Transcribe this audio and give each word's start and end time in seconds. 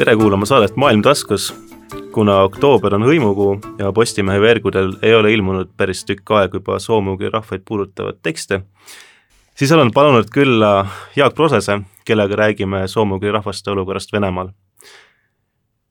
tere 0.00 0.14
kuulama 0.16 0.46
saadet 0.48 0.76
Maailm 0.76 1.02
taskus. 1.02 1.54
kuna 2.12 2.38
oktoober 2.46 2.94
on 2.96 3.02
hõimukuu 3.04 3.50
ja 3.78 3.90
Postimehe 3.92 4.40
veergudel 4.40 4.94
ei 5.02 5.12
ole 5.14 5.32
ilmunud 5.34 5.74
päris 5.76 6.00
tükk 6.08 6.32
aega 6.38 6.56
juba 6.56 6.78
soome-ugri 6.80 7.28
rahvaid 7.28 7.66
puudutavat 7.68 8.22
tekste, 8.22 8.62
siis 9.54 9.72
olen 9.76 9.92
palunud 9.92 10.32
külla 10.32 10.86
Jaak 11.16 11.36
Prosese, 11.36 11.82
kellega 12.08 12.38
räägime 12.40 12.86
soome-ugri 12.88 13.32
rahvaste 13.36 13.70
olukorrast 13.70 14.12
Venemaal. 14.12 14.48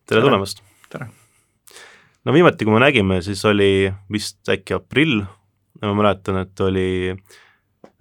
tere 0.09 0.25
tulemast! 0.25 0.63
tere! 0.89 1.11
no 2.25 2.33
viimati, 2.33 2.65
kui 2.65 2.73
me 2.73 2.81
nägime, 2.81 3.21
siis 3.21 3.45
oli 3.45 3.93
vist 4.11 4.49
äkki 4.49 4.73
aprill, 4.73 5.21
ma 5.85 5.93
mäletan, 5.93 6.41
et 6.47 6.65
oli 6.65 7.13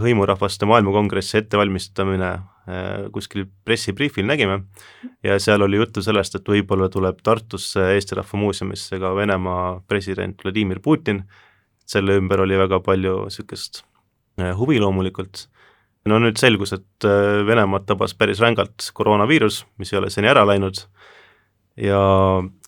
hõimurahvaste 0.00 0.72
maailmakongressi 0.72 1.42
ettevalmistamine 1.44 2.38
kuskil 3.12 3.46
pressibriifil 3.64 4.26
nägime. 4.28 4.60
Ja 5.24 5.38
seal 5.40 5.62
oli 5.64 5.78
juttu 5.80 6.02
sellest, 6.04 6.34
et 6.36 6.48
võib-olla 6.48 6.88
tuleb 6.92 7.20
Tartusse 7.24 7.92
Eesti 7.94 8.18
Rahva 8.18 8.40
Muuseumisse 8.40 8.98
ka 9.00 9.14
Venemaa 9.16 9.80
president 9.88 10.42
Vladimir 10.44 10.82
Putin, 10.84 11.22
selle 11.88 12.18
ümber 12.20 12.42
oli 12.44 12.58
väga 12.60 12.80
palju 12.84 13.22
niisugust 13.28 13.82
äh, 14.40 14.52
huvi 14.58 14.80
loomulikult, 14.82 15.46
no 16.08 16.20
nüüd 16.20 16.40
selgus, 16.40 16.74
et 16.76 17.08
äh, 17.08 17.40
Venemaad 17.48 17.88
tabas 17.88 18.14
päris 18.18 18.42
rängalt 18.44 18.90
koroonaviirus, 18.94 19.64
mis 19.80 19.92
ei 19.92 20.02
ole 20.02 20.12
seni 20.12 20.28
ära 20.28 20.44
läinud, 20.48 20.82
ja 21.80 22.00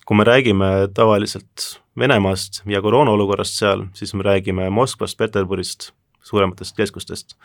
kui 0.07 0.17
me 0.17 0.25
räägime 0.25 0.71
tavaliselt 0.97 1.75
Venemaast 1.99 2.63
ja 2.71 2.81
koroona 2.81 3.13
olukorrast 3.13 3.59
seal, 3.59 3.85
siis 3.93 4.15
me 4.17 4.25
räägime 4.25 4.69
Moskvast, 4.73 5.19
Peterburist, 5.19 5.91
suurematest 6.25 6.77
keskustest 6.77 7.37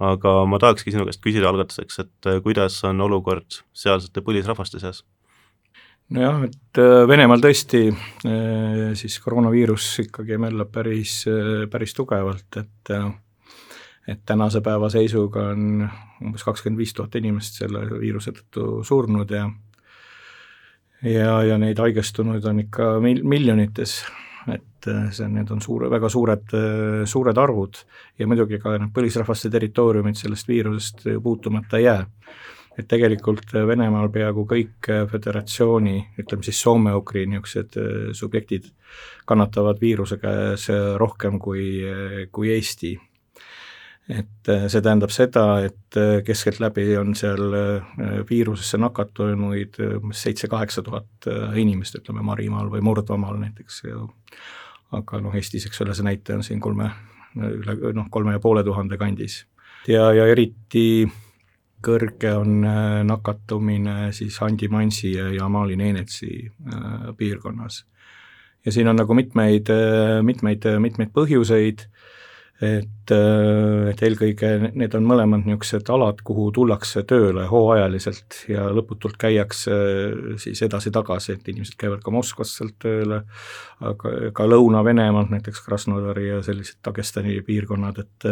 aga 0.00 0.34
ma 0.48 0.58
tahakski 0.60 0.94
sinu 0.94 1.06
käest 1.08 1.22
küsida 1.24 1.50
algatuseks, 1.50 2.02
et 2.02 2.28
äh, 2.30 2.40
kuidas 2.44 2.78
on 2.88 3.00
olukord 3.04 3.60
sealsete 3.76 4.24
põlisrahvaste 4.24 4.80
seas? 4.82 5.02
nojah, 6.10 6.44
et 6.48 6.80
äh, 6.82 7.02
Venemaal 7.08 7.42
tõesti 7.44 7.86
äh, 7.92 8.92
siis 8.98 9.18
koroonaviirus 9.22 9.90
ikkagi 10.06 10.40
möllab 10.40 10.72
päris, 10.74 11.22
päris 11.70 11.96
tugevalt, 11.96 12.62
et 12.62 12.94
et 14.10 14.22
tänase 14.26 14.62
päeva 14.64 14.88
seisuga 14.90 15.50
on 15.52 15.84
umbes 16.24 16.42
kakskümmend 16.42 16.80
viis 16.80 16.94
tuhat 16.96 17.14
inimest 17.20 17.60
selle 17.60 17.84
viiruse 18.00 18.32
tõttu 18.34 18.80
surnud 18.86 19.30
ja 19.30 19.44
ja, 21.04 21.36
ja 21.46 21.58
neid 21.60 21.78
haigestunuid 21.78 22.44
on 22.48 22.64
ikka 22.64 22.96
mil-, 23.04 23.22
miljonites 23.28 24.00
et 24.48 24.88
äh, 24.88 25.10
see, 25.12 25.28
need 25.28 25.50
on 25.52 25.60
suure, 25.60 25.90
väga 25.92 26.08
suured, 26.12 26.54
äh, 26.56 27.02
suured 27.08 27.38
arvud 27.38 27.82
ja 28.18 28.28
muidugi 28.30 28.60
ka 28.62 28.76
need 28.78 28.94
põlisrahvaste 28.96 29.50
territooriumid 29.52 30.16
sellest 30.16 30.48
viirusest 30.48 31.04
puutumata 31.22 31.80
ei 31.80 31.84
jää. 31.88 32.06
et 32.78 32.86
tegelikult 32.88 33.52
Venemaal 33.52 34.08
peaaegu 34.08 34.46
kõik 34.48 34.88
föderatsiooni, 35.10 35.96
ütleme 36.22 36.46
siis 36.46 36.60
soome-ugri 36.62 37.26
niisugused 37.28 37.76
äh, 37.76 38.12
subjektid 38.16 38.70
kannatavad 39.26 39.80
viiruse 39.80 40.16
käes 40.18 40.68
rohkem 40.96 41.38
kui, 41.38 41.84
kui 42.32 42.50
Eesti 42.54 42.94
et 44.10 44.48
äh, 44.48 44.66
see 44.70 44.82
tähendab 44.82 45.12
seda, 45.14 45.44
et 45.64 45.96
äh, 45.98 46.20
keskeltläbi 46.26 46.86
on 46.98 47.14
seal 47.18 47.54
äh, 47.54 48.18
viirusesse 48.28 48.80
nakatunuid 48.80 49.78
umbes 50.00 50.24
seitse-kaheksa 50.26 50.82
tuhat 50.86 51.28
inimest, 51.58 52.00
ütleme 52.00 52.24
Marimaal 52.26 52.70
või 52.72 52.82
Murdmaal 52.84 53.38
näiteks 53.42 53.82
ja 53.86 54.02
aga 54.98 55.20
noh, 55.22 55.34
Eestis, 55.38 55.68
eks 55.68 55.82
ole, 55.84 55.94
see 55.94 56.06
näitaja 56.06 56.40
on 56.40 56.46
siin 56.46 56.62
kolme, 56.62 56.90
üle 57.38 57.76
noh, 57.94 58.08
kolme 58.10 58.34
ja 58.34 58.42
poole 58.42 58.64
tuhande 58.66 58.98
kandis. 58.98 59.44
ja, 59.88 60.10
ja 60.16 60.26
eriti 60.26 61.06
kõrge 61.80 62.34
on 62.36 62.66
nakatumine 63.08 64.10
siis 64.12 64.36
Andi 64.44 64.68
Mansi 64.68 65.14
ja 65.14 65.48
Mali 65.48 65.78
Nenetsi 65.80 66.50
piirkonnas. 67.16 67.84
ja 68.66 68.72
siin 68.72 68.88
on 68.88 68.98
nagu 68.98 69.14
mitmeid, 69.14 69.70
mitmeid, 70.26 70.66
mitmeid 70.82 71.14
põhjuseid 71.14 71.86
et, 72.60 73.12
äh, 73.14 73.88
et 73.88 74.02
eelkõige 74.04 74.50
need 74.76 74.92
on 74.96 75.06
mõlemad 75.08 75.46
niisugused 75.46 75.88
alad, 75.94 76.20
kuhu 76.26 76.50
tullakse 76.52 77.02
tööle 77.08 77.46
hooajaliselt 77.48 78.42
ja 78.52 78.66
lõputult 78.76 79.16
käiakse 79.20 79.72
äh, 79.72 80.36
siis 80.42 80.60
edasi-tagasi, 80.66 81.38
et 81.38 81.48
inimesed 81.48 81.78
käivad 81.80 82.04
ka 82.04 82.12
Moskvast 82.12 82.60
sealt 82.60 82.76
tööle, 82.84 83.22
aga 83.80 84.14
ka 84.36 84.48
Lõuna-Venemaalt, 84.50 85.32
näiteks 85.32 85.64
Krasnodari 85.64 86.28
ja 86.28 86.42
sellised 86.44 86.82
Dagestani 86.84 87.38
piirkonnad, 87.46 88.04
et 88.04 88.30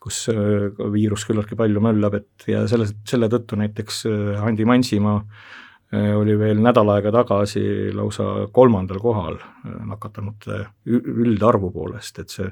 kus 0.00 0.22
äh, 0.32 0.70
viirus 0.94 1.28
küllaltki 1.28 1.58
palju 1.60 1.84
möllab, 1.84 2.16
et 2.22 2.48
ja 2.48 2.64
selle, 2.70 2.88
selle 3.08 3.28
tõttu 3.32 3.60
näiteks 3.60 4.06
Andi 4.40 4.64
Mansimaa 4.68 5.20
oli 5.92 6.36
veel 6.38 6.60
nädal 6.62 6.88
aega 6.94 7.10
tagasi 7.14 7.90
lausa 7.94 8.46
kolmandal 8.54 9.00
kohal 9.02 9.40
äh, 9.40 9.76
nakatunute 9.90 10.64
üldarvu 10.86 11.72
poolest, 11.74 12.20
et 12.22 12.30
see, 12.30 12.46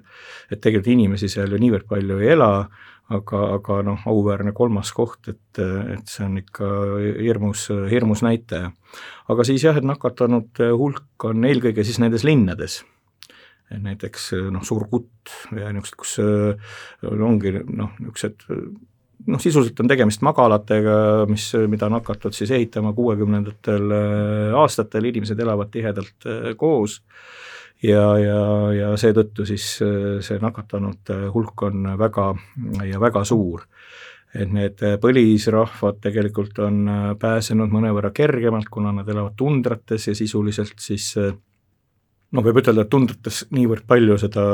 et 0.50 0.60
tegelikult 0.60 0.94
inimesi 0.94 1.30
seal 1.30 1.54
ju 1.54 1.60
niivõrd 1.62 1.86
palju 1.90 2.18
ei 2.18 2.32
ela, 2.34 2.50
aga, 3.14 3.42
aga 3.54 3.78
noh, 3.86 4.02
auväärne 4.10 4.52
kolmas 4.56 4.90
koht, 4.92 5.30
et, 5.30 5.60
et 5.62 6.10
see 6.10 6.26
on 6.26 6.36
ikka 6.42 6.68
hirmus, 7.22 7.68
hirmus 7.90 8.24
näitaja. 8.26 8.72
aga 9.28 9.46
siis 9.46 9.64
jah, 9.64 9.78
et 9.78 9.86
nakatunute 9.86 10.72
hulk 10.74 11.30
on 11.30 11.46
eelkõige 11.46 11.86
siis 11.86 12.02
nendes 12.02 12.26
linnades 12.26 12.82
et 13.70 13.82
näiteks 13.84 14.32
noh, 14.50 14.64
Suur 14.64 14.86
Kutt 14.90 15.32
ja 15.56 15.70
niisugused, 15.72 15.98
kus 16.00 16.18
äh, 16.24 16.70
ongi 17.06 17.54
noh, 17.68 17.94
niisugused 18.00 18.48
noh, 19.26 19.40
sisuliselt 19.42 19.80
on 19.82 19.90
tegemist 19.90 20.22
magalatega, 20.26 21.26
mis, 21.30 21.50
mida 21.70 21.88
on 21.88 21.98
hakatud 21.98 22.36
siis 22.36 22.52
ehitama 22.54 22.92
kuuekümnendatel 22.96 23.94
äh, 23.94 24.58
aastatel, 24.58 25.08
inimesed 25.10 25.40
elavad 25.42 25.72
tihedalt 25.74 26.28
äh, 26.28 26.50
koos 26.56 27.00
ja, 27.82 28.04
ja, 28.22 28.42
ja 28.76 28.92
seetõttu 29.00 29.46
siis 29.48 29.70
äh, 29.84 30.18
see 30.24 30.38
nakatunute 30.42 31.24
hulk 31.34 31.66
on 31.68 31.92
väga 31.98 32.30
ja 32.86 33.00
väga 33.02 33.24
suur. 33.24 33.66
et 34.34 34.50
need 34.52 34.82
põlisrahvad 35.00 36.02
tegelikult 36.04 36.58
on 36.60 36.82
pääsenud 37.18 37.72
mõnevõrra 37.72 38.10
kergemalt, 38.12 38.68
kuna 38.70 38.92
nad 38.92 39.08
elavad 39.08 39.32
tundrates 39.36 40.04
ja 40.10 40.14
sisuliselt 40.14 40.76
siis 40.78 41.14
noh, 42.34 42.44
võib 42.44 42.60
ütelda, 42.60 42.84
et 42.84 42.90
tundrites 42.92 43.42
niivõrd 43.56 43.86
palju 43.88 44.18
seda, 44.20 44.44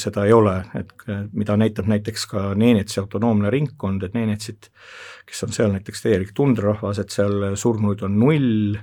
seda 0.00 0.26
ei 0.28 0.34
ole, 0.36 0.56
et 0.78 0.92
mida 1.32 1.56
näitab 1.58 1.88
näiteks 1.90 2.26
ka 2.30 2.44
Neenetsi 2.58 3.00
autonoomne 3.02 3.50
ringkond, 3.52 4.06
et 4.06 4.14
Neenetsit, 4.14 4.70
kes 5.26 5.42
on 5.46 5.54
seal 5.56 5.72
näiteks 5.74 6.04
täielik 6.04 6.32
tundrarahvas, 6.36 7.00
et 7.02 7.14
seal 7.14 7.52
surnuid 7.58 8.04
on 8.06 8.18
null 8.20 8.78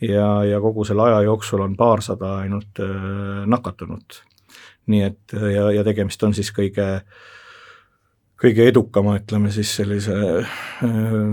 ja, 0.00 0.28
ja 0.48 0.60
kogu 0.64 0.86
selle 0.88 1.08
aja 1.10 1.20
jooksul 1.28 1.64
on 1.66 1.76
paarsada 1.76 2.38
ainult 2.46 2.80
äh, 2.82 3.44
nakatunut. 3.46 4.22
nii 4.86 5.02
et 5.06 5.36
ja, 5.54 5.68
ja 5.70 5.84
tegemist 5.86 6.22
on 6.26 6.34
siis 6.34 6.48
kõige 6.50 6.86
äh, 6.96 7.28
kõige 8.42 8.66
edukama, 8.66 9.16
ütleme 9.20 9.52
siis 9.54 9.70
sellise 9.76 10.16
äh, 10.16 10.56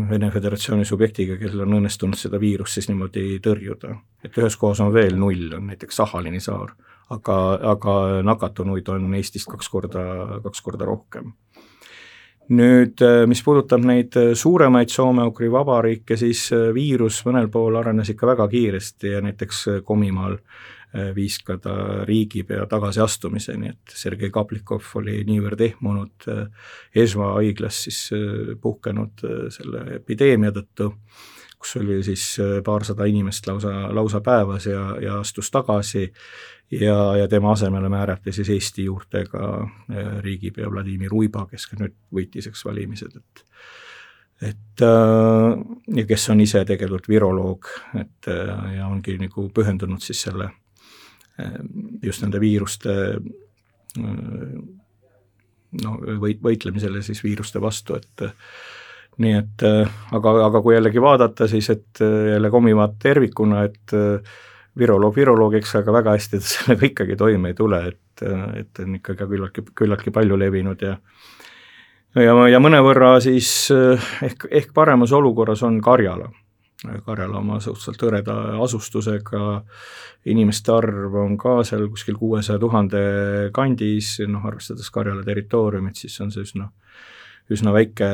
Vene 0.09 0.29
Föderatsiooni 0.33 0.85
subjektiga, 0.85 1.39
kellel 1.41 1.65
on 1.65 1.79
õnnestunud 1.79 2.19
seda 2.19 2.39
viirust 2.41 2.77
siis 2.77 2.89
niimoodi 2.91 3.39
tõrjuda. 3.43 3.95
et 4.23 4.37
ühes 4.37 4.57
kohas 4.59 4.81
on 4.83 4.93
veel 4.93 5.17
null, 5.17 5.49
on 5.57 5.67
näiteks 5.71 6.01
Sahalini 6.01 6.41
saar, 6.43 6.75
aga, 7.09 7.37
aga 7.73 7.95
nakatunuid 8.23 8.89
on 8.93 9.13
Eestist 9.15 9.49
kaks 9.49 9.69
korda, 9.69 10.03
kaks 10.43 10.61
korda 10.61 10.85
rohkem. 10.85 11.33
nüüd, 12.49 13.01
äh, 13.01 13.25
mis 13.29 13.43
puudutab 13.45 13.85
neid 13.85 14.13
suuremaid 14.33 14.89
Soome-Ugri 14.89 15.51
vabariike, 15.51 16.17
siis 16.17 16.51
äh, 16.53 16.69
viirus 16.73 17.23
mõnel 17.25 17.49
pool 17.49 17.77
arenes 17.81 18.09
ikka 18.09 18.35
väga 18.35 18.47
kiiresti 18.47 19.15
ja 19.15 19.21
näiteks 19.25 19.65
Komimaal 19.85 20.37
äh, 20.95 21.15
viis 21.15 21.39
ka 21.45 21.57
ta 21.61 21.73
riigipea 22.07 22.65
tagasiastumiseni, 22.69 23.69
et 23.69 23.95
Sergei 23.95 24.31
Kaplikov 24.33 24.85
oli 24.99 25.19
niivõrd 25.27 25.61
ehmunud 25.61 26.29
äh, 26.31 26.69
Esma 26.95 27.33
haiglas 27.37 27.83
siis 27.85 27.99
äh, 28.15 28.55
puhkenud 28.61 29.25
selle 29.53 29.83
epideemia 29.99 30.53
tõttu, 30.55 30.91
kus 31.59 31.75
oli 31.75 31.99
siis 32.07 32.23
paarsada 32.63 33.05
inimest 33.09 33.47
lausa, 33.49 33.73
lausa 33.93 34.21
päevas 34.23 34.65
ja, 34.69 34.83
ja 35.03 35.17
astus 35.19 35.51
tagasi 35.51 36.05
ja, 36.71 36.95
ja 37.19 37.27
tema 37.27 37.51
asemele 37.51 37.89
määrati 37.91 38.31
siis 38.31 38.49
Eesti 38.49 38.85
juurtega 38.87 39.49
riigipea 40.23 40.71
Vladimir 40.71 41.13
Uiba, 41.13 41.43
kes 41.51 41.67
ka 41.67 41.81
nüüd 41.81 41.97
võitis, 42.15 42.47
eks, 42.47 42.63
valimised, 42.65 43.19
et 43.19 43.45
et 44.39 44.81
ja 45.99 46.03
kes 46.07 46.29
on 46.31 46.39
ise 46.39 46.61
tegelikult 46.63 47.09
viroloog, 47.11 47.67
et 47.99 48.29
ja 48.77 48.87
ongi 48.87 49.17
nagu 49.19 49.49
pühendunud 49.51 49.99
siis 49.99 50.21
selle 50.29 50.47
just 52.03 52.23
nende 52.23 52.41
viiruste 52.41 52.95
ehm, 53.99 54.59
no 55.83 55.95
võit-, 56.21 56.43
võitlemisele 56.43 57.01
siis 57.05 57.23
viiruste 57.23 57.61
vastu, 57.61 57.99
et 57.99 58.27
nii 59.19 59.33
et 59.35 59.65
aga, 60.15 60.35
aga 60.45 60.61
kui 60.63 60.77
jällegi 60.77 61.01
vaadata, 61.03 61.47
siis 61.51 61.67
et 61.73 61.99
jälle 61.99 62.49
Komimaad 62.49 62.95
tervikuna, 63.03 63.65
et 63.67 63.93
viroloog 64.79 65.15
viroloogiks, 65.15 65.75
aga 65.79 65.93
väga 65.93 66.15
hästi 66.15 66.39
ta 66.39 66.49
sellega 66.53 66.87
ikkagi 66.87 67.17
toime 67.19 67.51
ei 67.51 67.57
tule, 67.57 67.81
et, 67.91 68.23
et 68.61 68.83
on 68.83 68.95
ikkagi 68.99 69.27
küllaltki, 69.27 69.65
küllaltki 69.75 70.15
palju 70.15 70.39
levinud 70.39 70.85
ja 70.87 70.95
ja, 72.17 72.35
ja 72.49 72.61
mõnevõrra 72.63 73.17
siis 73.23 73.49
ehk, 74.25 74.47
ehk 74.49 74.71
paremas 74.73 75.13
olukorras 75.15 75.61
on 75.67 75.81
Karjala 75.83 76.31
Karjala 76.79 77.41
oma 77.41 77.57
suhteliselt 77.59 78.03
hõreda 78.05 78.35
asustusega, 78.63 79.41
inimeste 80.31 80.71
arv 80.71 81.17
on 81.19 81.35
ka 81.39 81.57
seal 81.67 81.89
kuskil 81.91 82.15
kuuesaja 82.15 82.59
tuhande 82.61 83.01
kandis, 83.55 84.13
noh 84.31 84.45
arvestades 84.47 84.87
Karjala 84.95 85.25
territooriumit, 85.27 85.99
siis 85.99 86.15
on 86.23 86.31
see 86.31 86.45
üsna 86.47 86.69
üsna 87.51 87.73
väike, 87.73 88.07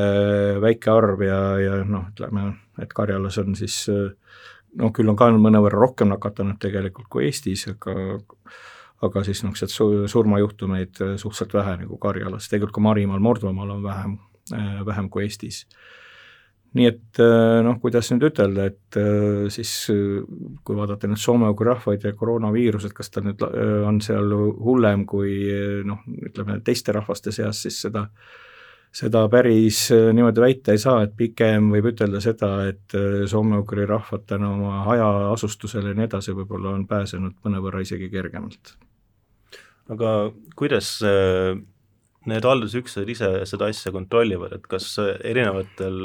väike 0.63 0.91
arv 0.91 1.21
ja, 1.27 1.39
ja 1.59 1.79
noh, 1.85 2.07
ütleme, 2.13 2.47
et 2.81 2.94
Karjalas 2.95 3.38
on 3.41 3.53
siis 3.59 3.83
noh, 3.91 4.94
küll 4.95 5.12
on 5.12 5.19
ka 5.19 5.27
mõnevõrra 5.35 5.81
rohkem 5.81 6.09
nakatunud 6.13 6.57
tegelikult 6.63 7.09
kui 7.12 7.27
Eestis, 7.27 7.67
aga 7.69 8.15
aga 9.06 9.21
siis 9.27 9.44
niisuguseid 9.44 9.73
su-, 9.73 10.07
surmajuhtumeid 10.09 11.03
suhteliselt 11.21 11.53
vähe 11.53 11.75
nagu 11.83 12.00
Karjalas, 12.01 12.47
tegelikult 12.50 12.79
ka 12.79 12.85
Marimaal, 12.88 13.21
Mordvamaal 13.21 13.75
on 13.75 13.83
vähem, 13.85 14.17
vähem 14.88 15.12
kui 15.12 15.27
Eestis 15.27 15.65
nii 16.75 16.88
et 16.89 17.19
äh, 17.24 17.62
noh, 17.63 17.77
kuidas 17.80 18.10
nüüd 18.12 18.25
ütelda, 18.30 18.68
et 18.68 18.98
äh, 19.00 19.45
siis 19.54 19.72
äh, 19.94 20.24
kui 20.68 20.75
vaadata 20.75 21.07
nüüd 21.07 21.22
soome-ugri 21.22 21.69
rahvaid 21.69 22.04
ja 22.04 22.12
koroonaviirused, 22.18 22.92
kas 22.95 23.13
ta 23.13 23.24
nüüd 23.24 23.44
on 23.45 24.01
seal 24.04 24.33
hullem 24.36 25.06
kui 25.07 25.38
noh, 25.88 26.01
ütleme 26.27 26.60
teiste 26.66 26.95
rahvaste 26.95 27.31
seas, 27.36 27.63
siis 27.63 27.80
seda 27.88 28.10
seda 28.95 29.25
päris 29.27 29.89
niimoodi 29.92 30.39
väita 30.39 30.72
ei 30.72 30.80
saa, 30.80 31.01
et 31.04 31.16
pigem 31.19 31.68
võib 31.74 31.89
ütelda 31.89 32.22
seda, 32.24 32.51
et 32.69 32.95
soome-ugri 33.27 33.83
rahvad 33.89 34.24
tänu 34.30 34.54
oma 34.54 34.86
hajaasustusele 34.86 35.92
ja 35.92 35.98
nii 35.98 36.07
edasi 36.07 36.36
võib-olla 36.36 36.72
on 36.72 36.86
pääsenud 36.88 37.36
mõnevõrra 37.44 37.83
isegi 37.83 38.07
kergemalt. 38.13 38.75
aga 39.92 40.12
kuidas 40.56 40.94
need 42.25 42.48
haldusüksused 42.48 43.12
ise 43.12 43.31
seda 43.51 43.68
asja 43.72 43.92
kontrollivad, 43.95 44.56
et 44.56 44.68
kas 44.72 44.94
erinevatel 45.04 46.00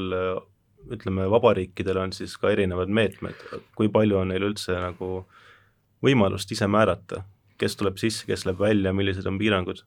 ütleme, 0.90 1.26
vabariikidel 1.30 2.00
on 2.02 2.14
siis 2.16 2.36
ka 2.40 2.50
erinevad 2.54 2.90
meetmed, 2.92 3.36
kui 3.76 3.90
palju 3.92 4.20
on 4.22 4.32
neil 4.32 4.46
üldse 4.50 4.76
nagu 4.80 5.24
võimalust 6.04 6.52
ise 6.54 6.68
määrata, 6.70 7.24
kes 7.60 7.76
tuleb 7.76 8.00
sisse, 8.00 8.24
kes 8.28 8.46
läheb 8.48 8.60
välja, 8.62 8.94
millised 8.96 9.26
on 9.28 9.38
piirangud? 9.40 9.84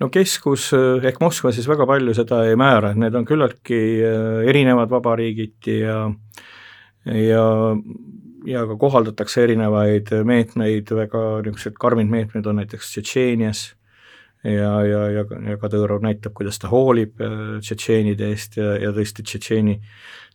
no 0.00 0.10
keskus 0.12 0.68
ehk 0.76 1.22
Moskva 1.24 1.52
siis 1.56 1.68
väga 1.68 1.86
palju 1.88 2.12
seda 2.16 2.42
ei 2.44 2.56
määra, 2.60 2.92
et 2.92 3.00
need 3.00 3.14
on 3.16 3.24
küllaltki 3.28 3.80
äh, 4.04 4.42
erinevad 4.50 4.92
vabariigiti 4.92 5.78
ja 5.80 6.02
ja 7.06 7.46
ja 8.46 8.62
ka 8.68 8.76
kohaldatakse 8.78 9.42
erinevaid 9.42 10.12
meetmeid, 10.24 10.90
väga 10.94 11.22
niisugused 11.46 11.78
karmid 11.80 12.10
meetmed 12.12 12.46
on 12.46 12.60
näiteks 12.60 12.92
Tšetšeenias 12.92 13.62
ja, 14.46 14.72
ja, 14.86 15.00
ja, 15.10 15.24
ja 15.50 15.56
Kadõrov 15.60 16.04
näitab, 16.04 16.34
kuidas 16.36 16.60
ta 16.62 16.70
hoolib 16.70 17.22
äh, 17.24 17.56
tšetšeenide 17.64 18.28
eest 18.32 18.58
ja, 18.60 18.74
ja 18.80 18.92
tõesti 18.94 19.24
Tšetšeeni, 19.26 19.76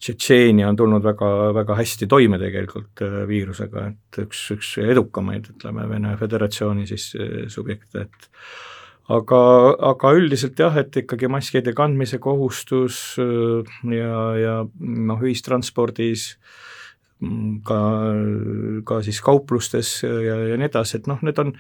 Tšetšeenia 0.02 0.68
on 0.72 0.80
tulnud 0.80 1.06
väga, 1.06 1.30
väga 1.56 1.78
hästi 1.80 2.10
toime 2.12 2.40
tegelikult 2.42 3.04
äh, 3.06 3.22
viirusega, 3.30 3.86
et 3.94 4.22
üks, 4.26 4.44
üks 4.58 4.74
edukamaid, 4.84 5.52
ütleme, 5.56 5.88
Vene 5.92 6.16
Föderatsiooni 6.20 6.88
siis 6.90 7.12
äh, 7.16 7.46
subjekte, 7.52 8.08
et 8.08 8.28
aga, 9.12 9.42
aga 9.92 10.16
üldiselt 10.18 10.60
jah, 10.60 10.76
et 10.82 10.98
ikkagi 11.04 11.30
maskide 11.32 11.76
kandmise 11.78 12.20
kohustus 12.24 13.00
ja, 13.20 14.18
ja 14.40 14.58
noh, 14.80 15.24
ühistranspordis 15.24 16.34
mm, 17.20 17.62
ka, 17.68 17.80
ka 18.88 19.00
siis 19.06 19.20
kauplustes 19.26 19.98
ja, 20.06 20.38
ja 20.52 20.60
nii 20.60 20.70
edasi, 20.72 21.02
et 21.02 21.10
noh, 21.12 21.20
need 21.26 21.42
on 21.44 21.56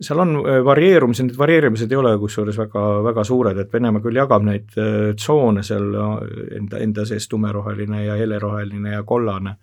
seal 0.00 0.18
on 0.18 0.36
äh, 0.36 0.60
varieerumised, 0.64 1.28
need 1.28 1.38
varieerumised 1.38 1.92
ei 1.92 1.98
ole 1.98 2.14
kusjuures 2.18 2.58
väga, 2.58 2.84
väga 3.06 3.24
suured, 3.26 3.58
et 3.62 3.72
Venemaa 3.72 4.02
küll 4.02 4.18
jagab 4.18 4.46
neid 4.46 4.74
äh, 4.80 5.12
tsoone 5.18 5.62
seal 5.66 5.90
äh, 5.94 6.14
enda, 6.58 6.80
enda 6.82 7.04
sees 7.08 7.28
tumeroheline 7.30 8.04
ja 8.04 8.16
heleroheline 8.18 8.96
ja 8.96 9.04
kollane, 9.06 9.56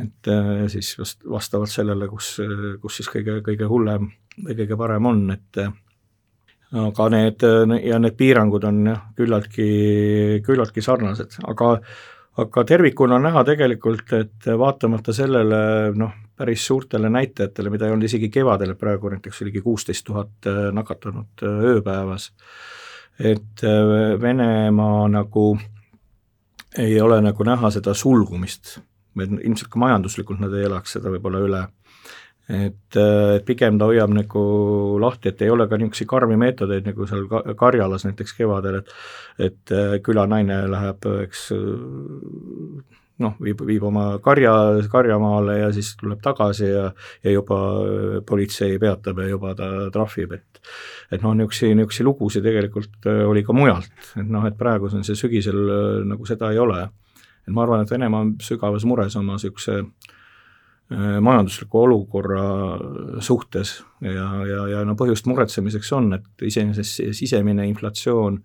et 0.00 0.30
siis 0.70 0.94
vast-, 0.98 1.22
vastavalt 1.28 1.70
sellele, 1.70 2.08
kus, 2.08 2.36
kus 2.82 3.00
siis 3.00 3.10
kõige, 3.10 3.40
kõige 3.46 3.66
hullem 3.68 4.10
või 4.40 4.56
kõige 4.62 4.78
parem 4.78 5.08
on, 5.10 5.24
et 5.34 5.58
aga 6.80 7.08
need, 7.10 7.42
ja 7.82 7.98
need 7.98 8.14
piirangud 8.16 8.64
on 8.68 8.84
jah, 8.86 9.00
küllaltki, 9.18 9.66
küllaltki 10.46 10.84
sarnased, 10.86 11.40
aga 11.50 11.74
aga 12.40 12.64
tervikuna 12.64 13.18
on 13.18 13.26
näha 13.28 13.44
tegelikult, 13.44 14.12
et 14.16 14.50
vaatamata 14.58 15.12
sellele 15.14 15.60
noh, 15.98 16.12
päris 16.40 16.66
suurtele 16.66 17.10
näitajatele, 17.12 17.70
mida 17.72 17.86
ei 17.86 17.94
olnud 17.94 18.08
isegi 18.08 18.30
kevadel, 18.32 18.74
praegu 18.80 19.10
näiteks 19.12 19.42
oligi 19.44 19.60
kuusteist 19.64 20.06
tuhat 20.06 20.48
äh, 20.48 20.62
nakatunut 20.72 21.44
äh, 21.44 21.64
ööpäevas, 21.74 22.30
et 23.18 23.64
äh, 23.64 24.20
Venemaa 24.20 25.08
nagu 25.12 25.50
ei 26.78 27.00
ole 27.00 27.20
nagu 27.20 27.44
näha 27.44 27.70
seda 27.74 27.94
sulgumist, 27.94 28.78
ilmselt 29.18 29.68
ka 29.72 29.82
majanduslikult 29.82 30.40
nad 30.40 30.54
ei 30.54 30.68
elaks 30.68 30.96
seda 30.96 31.10
võib-olla 31.12 31.42
üle 31.44 31.62
et, 32.50 32.96
et 32.98 33.44
pigem 33.46 33.78
ta 33.78 33.88
hoiab 33.90 34.12
nagu 34.14 34.44
lahti, 35.02 35.30
et 35.30 35.42
ei 35.46 35.50
ole 35.50 35.68
ka 35.70 35.78
niisuguseid 35.78 36.10
karmi 36.10 36.38
meetodeid, 36.40 36.86
nagu 36.88 37.06
seal 37.06 37.26
Karjalas 37.58 38.06
näiteks 38.08 38.36
kevadel, 38.38 38.80
et 38.82 38.96
et 39.40 39.74
külanaine 40.04 40.64
läheb, 40.68 41.06
eks 41.24 41.46
noh, 43.20 43.36
viib, 43.42 43.62
viib 43.68 43.84
oma 43.88 44.04
karja, 44.24 44.52
karjamaale 44.92 45.58
ja 45.60 45.72
siis 45.74 45.92
tuleb 46.00 46.20
tagasi 46.24 46.68
ja 46.70 46.86
ja 47.24 47.34
juba 47.34 47.58
politsei 48.26 48.78
peatab 48.80 49.20
ja 49.22 49.28
juba 49.30 49.54
ta 49.54 49.70
trahvib, 49.92 50.32
et 50.38 50.62
et 51.12 51.22
noh, 51.22 51.34
niisuguseid, 51.36 51.76
niisuguseid 51.76 52.08
lugusid 52.08 52.46
tegelikult 52.46 53.10
äh, 53.10 53.24
oli 53.28 53.44
ka 53.46 53.56
mujalt, 53.56 53.90
et 54.16 54.28
noh, 54.28 54.46
et 54.48 54.56
praegu 54.58 54.90
on 54.90 55.06
see 55.06 55.18
sügisel 55.18 55.60
äh, 55.60 55.90
nagu 56.12 56.26
seda 56.28 56.52
ei 56.52 56.58
ole. 56.58 56.88
et 57.46 57.52
ma 57.54 57.64
arvan, 57.64 57.84
et 57.84 57.90
Venemaa 57.90 58.26
on 58.26 58.34
sügavas 58.44 58.84
mures 58.84 59.16
oma 59.16 59.38
niisuguse 59.38 59.78
äh, 59.80 60.16
majandusliku 60.90 61.84
olukorra 61.84 62.44
suhtes. 63.22 63.76
Ja, 64.02 64.28
ja, 64.46 64.64
ja 64.72 64.84
no 64.84 64.96
põhjust 64.98 65.28
muretsemiseks 65.30 65.92
on, 65.94 66.12
et 66.18 66.46
iseenesest 66.46 67.14
sisemine 67.14 67.66
inflatsioon 67.70 68.40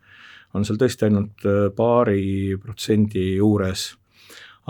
on 0.56 0.66
seal 0.68 0.78
tõesti 0.80 1.08
ainult 1.08 1.48
paari 1.76 2.56
protsendi 2.62 3.32
juures. 3.40 3.88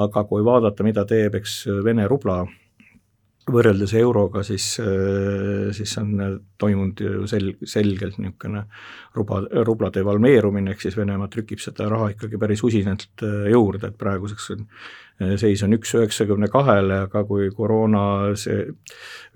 Aga 0.01 0.23
kui 0.27 0.43
vaadata, 0.43 0.83
mida 0.87 1.05
teeb, 1.07 1.35
eks 1.39 1.65
Vene 1.83 2.07
rubla 2.11 2.41
võrreldes 3.51 3.93
euroga, 3.99 4.41
siis, 4.45 4.65
siis 5.77 5.91
on 6.01 6.13
toimunud 6.57 7.01
ju 7.01 7.27
sel-, 7.29 7.53
selgelt 7.69 8.17
niisugune 8.17 8.63
rubla, 9.15 9.41
rubla 9.67 9.91
devalveerumine, 9.93 10.73
ehk 10.73 10.81
siis 10.81 10.97
Venemaa 10.97 11.29
trükib 11.31 11.61
seda 11.61 11.85
raha 11.91 12.09
ikkagi 12.15 12.39
päris 12.41 12.63
usinalt 12.65 13.21
juurde, 13.51 13.91
et 13.91 13.99
praeguseks 14.01 14.49
on 14.55 14.65
seis 15.39 15.61
on 15.63 15.77
üks 15.77 15.93
üheksakümne 15.95 16.49
kahele, 16.51 17.03
aga 17.05 17.21
kui 17.27 17.47
koroona 17.55 18.33
see 18.39 18.65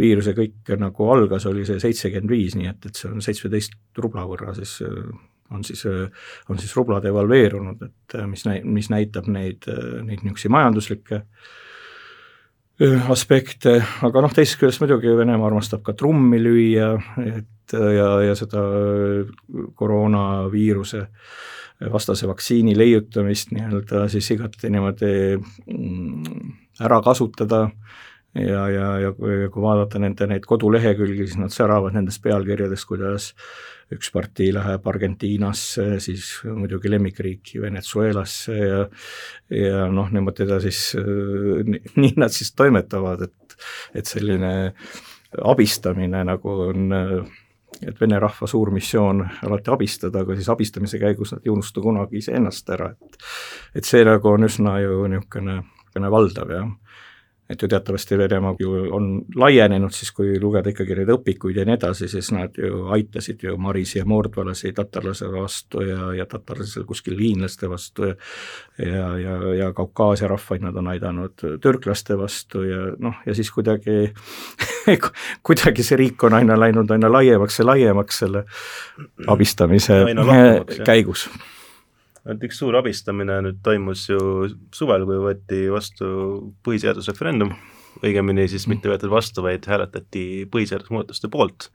viiruse 0.02 0.34
kõik 0.38 0.74
nagu 0.82 1.12
algas, 1.14 1.46
oli 1.48 1.64
see 1.68 1.80
seitsekümmend 1.80 2.34
viis, 2.34 2.58
nii 2.60 2.72
et, 2.72 2.90
et 2.90 3.00
see 3.00 3.14
on 3.14 3.24
seitsmeteist 3.24 3.78
rubla 4.02 4.26
võrra 4.28 4.58
siis 4.58 4.80
on 5.50 5.64
siis, 5.66 5.86
on 6.50 6.60
siis 6.62 6.76
rubla 6.78 7.00
devalveerunud, 7.02 7.82
et 7.86 8.20
mis 8.30 8.46
näi-, 8.46 8.62
mis 8.66 8.90
näitab 8.92 9.30
neid, 9.32 9.66
neid 10.06 10.22
niisuguseid 10.26 10.54
majanduslikke 10.54 11.24
aspekte, 13.12 13.80
aga 14.08 14.22
noh, 14.24 14.34
teisest 14.34 14.60
küljest 14.62 14.80
muidugi 14.84 15.12
Venemaa 15.18 15.50
armastab 15.50 15.84
ka 15.84 15.94
trummi 16.00 16.40
lüüa, 16.40 16.94
et 17.26 17.76
ja, 17.76 18.10
ja 18.24 18.36
seda 18.40 18.64
koroonaviiruse 19.76 21.04
vastase 21.92 22.28
vaktsiini 22.28 22.76
leiutamist 22.78 23.54
nii-öelda 23.56 24.08
siis 24.12 24.28
igati 24.36 24.72
niimoodi 24.72 25.12
mm, 25.40 26.56
ära 26.84 27.00
kasutada 27.04 27.68
ja, 28.36 28.70
ja, 28.70 28.88
ja 29.00 29.12
kui, 29.18 29.48
vaadata 29.62 30.00
nende 30.02 30.28
neid 30.30 30.46
kodulehekülgi, 30.50 31.26
siis 31.28 31.40
nad 31.42 31.54
säravad 31.54 31.96
nendest 31.98 32.22
pealkirjadest, 32.24 32.88
kuidas 32.90 33.32
üks 33.94 34.12
partii 34.14 34.52
läheb 34.54 34.86
Argentiinasse, 34.88 35.88
siis 36.04 36.28
muidugi 36.46 36.92
lemmikriiki 36.94 37.62
Venezuelasse 37.62 38.58
ja 38.58 38.82
ja 39.50 39.88
noh, 39.90 40.12
niimoodi 40.14 40.46
ta 40.50 40.60
siis, 40.62 40.94
nii 41.98 42.14
nad 42.22 42.34
siis 42.36 42.54
toimetavad, 42.54 43.26
et 43.26 43.60
et 43.98 44.08
selline 44.08 44.52
abistamine 45.44 46.22
nagu 46.26 46.54
on 46.70 46.94
et 47.86 48.00
vene 48.02 48.20
rahva 48.20 48.48
suur 48.50 48.72
missioon 48.74 49.22
alati 49.46 49.72
abistada, 49.74 50.24
aga 50.24 50.36
siis 50.38 50.50
abistamise 50.52 51.00
käigus 51.02 51.34
nad 51.34 51.46
ei 51.46 51.52
unusta 51.54 51.82
kunagi 51.82 52.22
iseennast 52.22 52.70
ära, 52.76 52.92
et 52.94 53.20
et 53.82 53.90
see 53.90 54.06
nagu 54.06 54.30
on 54.30 54.46
üsna 54.46 54.78
ju 54.84 55.02
niisugune, 55.10 55.60
niisugune 55.64 56.14
valdav, 56.14 56.54
jah 56.54 56.72
et 57.50 57.62
ju 57.62 57.68
teatavasti 57.68 58.18
Venemaa 58.18 58.56
ju 58.60 58.72
on 58.96 59.22
laienenud 59.36 59.94
siis, 59.96 60.12
kui 60.12 60.40
lugeda 60.42 60.70
ikkagi 60.70 60.96
neid 61.00 61.10
õpikuid 61.16 61.58
ja 61.58 61.66
nii 61.66 61.78
edasi, 61.80 62.08
siis 62.12 62.32
nad 62.36 62.58
ju 62.58 62.86
aitasid 62.94 63.44
ju 63.44 63.56
marisi 63.58 64.00
ja 64.00 64.06
mordvalasi 64.06 64.74
tatarlase 64.78 65.32
vastu 65.34 65.82
ja, 65.82 66.14
ja 66.14 66.26
tatarlasel 66.30 66.86
kuskil 66.90 67.18
hiinlaste 67.20 67.70
vastu 67.70 68.12
ja 68.12 68.16
ja, 68.80 69.18
ja, 69.18 69.54
ja 69.54 69.74
Kaukaasia 69.74 70.28
rahvaid 70.28 70.64
nad 70.64 70.76
on 70.76 70.88
aidanud 70.88 71.46
türklaste 71.62 72.18
vastu 72.18 72.64
ja 72.64 72.82
noh, 73.00 73.22
ja 73.26 73.36
siis 73.36 73.52
kuidagi 73.52 74.14
kuidagi 75.46 75.84
see 75.84 75.98
riik 76.00 76.24
on 76.24 76.38
aina 76.38 76.60
läinud 76.60 76.92
aina 76.92 77.12
laiemaks 77.12 77.60
ja 77.60 77.66
laiemaks 77.66 78.26
selle 78.26 78.46
abistamise 79.28 80.04
käigus 80.86 81.30
et 82.30 82.46
üks 82.46 82.60
suur 82.62 82.78
abistamine 82.80 83.40
nüüd 83.46 83.60
toimus 83.66 84.06
ju 84.10 84.20
suvel, 84.76 85.06
kui 85.08 85.20
võeti 85.24 85.64
vastu 85.74 86.08
põhiseadusreferendum, 86.66 87.54
õigemini 88.04 88.48
siis 88.52 88.68
mitte 88.70 88.90
ei 88.90 88.96
võetud 88.96 89.14
vastu, 89.14 89.44
vaid 89.46 89.66
hääletati 89.70 90.24
põhiseaduse 90.52 90.94
muudatuste 90.94 91.32
poolt. 91.34 91.70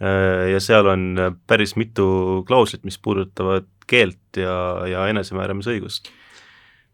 Äh, 0.00 0.50
ja 0.54 0.60
seal 0.62 0.88
on 0.90 1.06
päris 1.50 1.76
mitu 1.80 2.06
klauslit, 2.48 2.84
mis 2.88 2.98
puudutavad 3.02 3.68
keelt 3.90 4.38
ja, 4.38 4.56
ja 4.86 5.06
enesemääramisõigust. 5.10 6.12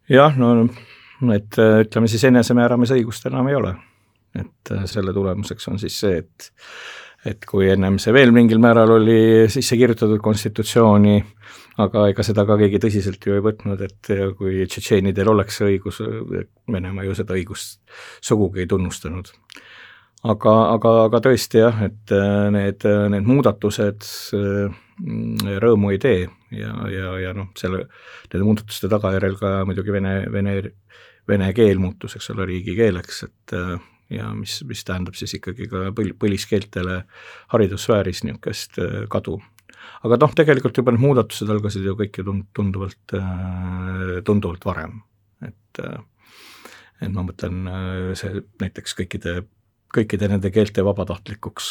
jah, 0.09 0.37
no 0.37 1.33
et 1.35 1.57
ütleme 1.57 2.07
siis 2.09 2.23
enesemääramisõigust 2.29 3.27
enam 3.29 3.51
ei 3.51 3.59
ole. 3.59 3.75
et 4.37 4.71
selle 4.85 5.13
tulemuseks 5.13 5.67
on 5.71 5.79
siis 5.81 5.99
see, 5.99 6.17
et 6.21 6.51
et 7.25 7.45
kui 7.49 7.67
ennem 7.71 7.97
see 8.01 8.13
veel 8.15 8.31
mingil 8.35 8.59
määral 8.61 8.91
oli 8.99 9.47
sisse 9.51 9.77
kirjutatud 9.79 10.21
konstitutsiooni, 10.23 11.17
aga 11.83 12.07
ega 12.11 12.25
seda 12.25 12.45
ka 12.47 12.57
keegi 12.59 12.81
tõsiselt 12.83 13.25
ju 13.25 13.37
ei 13.37 13.43
võtnud, 13.45 13.81
et 13.85 14.11
kui 14.39 14.65
tšetšeenidel 14.65 15.33
oleks 15.33 15.59
see 15.59 15.73
õigus, 15.73 16.01
Venemaa 16.71 17.05
ju 17.07 17.17
seda 17.17 17.37
õigust 17.37 17.81
sugugi 18.21 18.63
ei 18.63 18.69
tunnustanud. 18.71 19.29
aga, 20.27 20.53
aga, 20.73 20.93
aga 21.07 21.21
tõesti 21.27 21.61
jah, 21.61 21.83
et 21.85 22.15
need, 22.55 22.87
need 23.13 23.27
muudatused 23.29 24.07
rõõmu 25.63 25.93
ei 25.93 25.99
tee 26.01 26.23
ja, 26.51 26.73
ja, 26.89 27.11
ja 27.21 27.35
noh, 27.37 27.51
selle, 27.59 27.85
nende 28.31 28.47
muudatuste 28.47 28.89
tagajärjel 28.89 29.37
ka 29.37 29.53
muidugi 29.69 29.93
vene, 29.93 30.15
vene, 30.33 30.57
vene 31.29 31.51
keel 31.53 31.77
muutus, 31.83 32.17
eks 32.17 32.31
ole, 32.33 32.49
riigikeeleks, 32.49 33.23
et 33.29 33.55
ja 34.09 34.29
mis, 34.35 34.61
mis 34.67 34.83
tähendab 34.87 35.17
siis 35.19 35.35
ikkagi 35.37 35.67
ka 35.71 35.89
põl-, 35.95 36.15
põliskeeltele 36.19 37.01
haridussfääris 37.53 38.23
niisugust 38.27 38.79
äh, 38.81 39.03
kadu. 39.11 39.39
Aga 40.07 40.19
noh, 40.21 40.35
tegelikult 40.37 40.77
juba 40.77 40.93
need 40.93 41.03
muudatused 41.03 41.49
algasid 41.53 41.85
ju 41.87 41.95
kõik 41.99 42.19
ju 42.19 42.27
tund-, 42.27 42.47
tunduvalt, 42.57 43.15
äh, 43.17 44.19
tunduvalt 44.27 44.67
varem, 44.67 45.01
et 45.45 45.83
äh, 45.83 45.99
et 46.97 47.11
ma 47.13 47.21
mõtlen 47.21 47.67
see 48.17 48.39
näiteks 48.57 48.95
kõikide, 48.97 49.43
kõikide 49.93 50.31
nende 50.31 50.49
keelte 50.49 50.81
vabatahtlikuks 50.81 51.67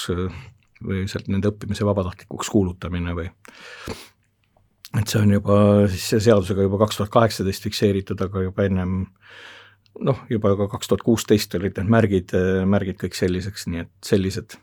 või 0.86 1.00
sealt 1.10 1.26
nende 1.26 1.50
õppimise 1.50 1.86
vabatahtlikuks 1.88 2.50
kuulutamine 2.52 3.14
või 3.16 3.26
et 5.00 5.10
see 5.10 5.20
on 5.20 5.34
juba 5.34 5.56
siis 5.92 6.28
seadusega 6.28 6.66
juba 6.66 6.78
kaks 6.84 7.00
tuhat 7.00 7.12
kaheksateist 7.14 7.66
fikseeritud, 7.66 8.22
aga 8.22 8.44
juba 8.46 8.66
ennem 8.68 8.94
noh, 10.06 10.22
juba 10.30 10.54
ka 10.58 10.68
kaks 10.76 10.90
tuhat 10.90 11.04
kuusteist 11.06 11.54
olid 11.58 11.78
need 11.78 11.90
märgid, 11.92 12.36
märgid 12.68 13.00
kõik 13.00 13.16
selliseks, 13.18 13.66
nii 13.72 13.84
et 13.84 13.92
sellised. 14.04 14.58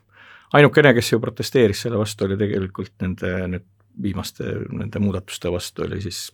Ainukene, 0.53 0.93
kes 0.93 1.11
ju 1.13 1.19
protesteeris 1.21 1.85
selle 1.85 1.99
vastu, 2.01 2.27
oli 2.27 2.37
tegelikult 2.39 2.95
nende, 3.03 3.33
need 3.49 3.67
viimaste 4.01 4.55
nende 4.73 4.99
muudatuste 4.99 5.51
vastu 5.53 5.85
oli 5.85 6.01
siis, 6.01 6.27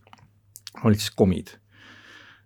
olid 0.83 0.99
siis 0.99 1.11
komid. 1.15 1.55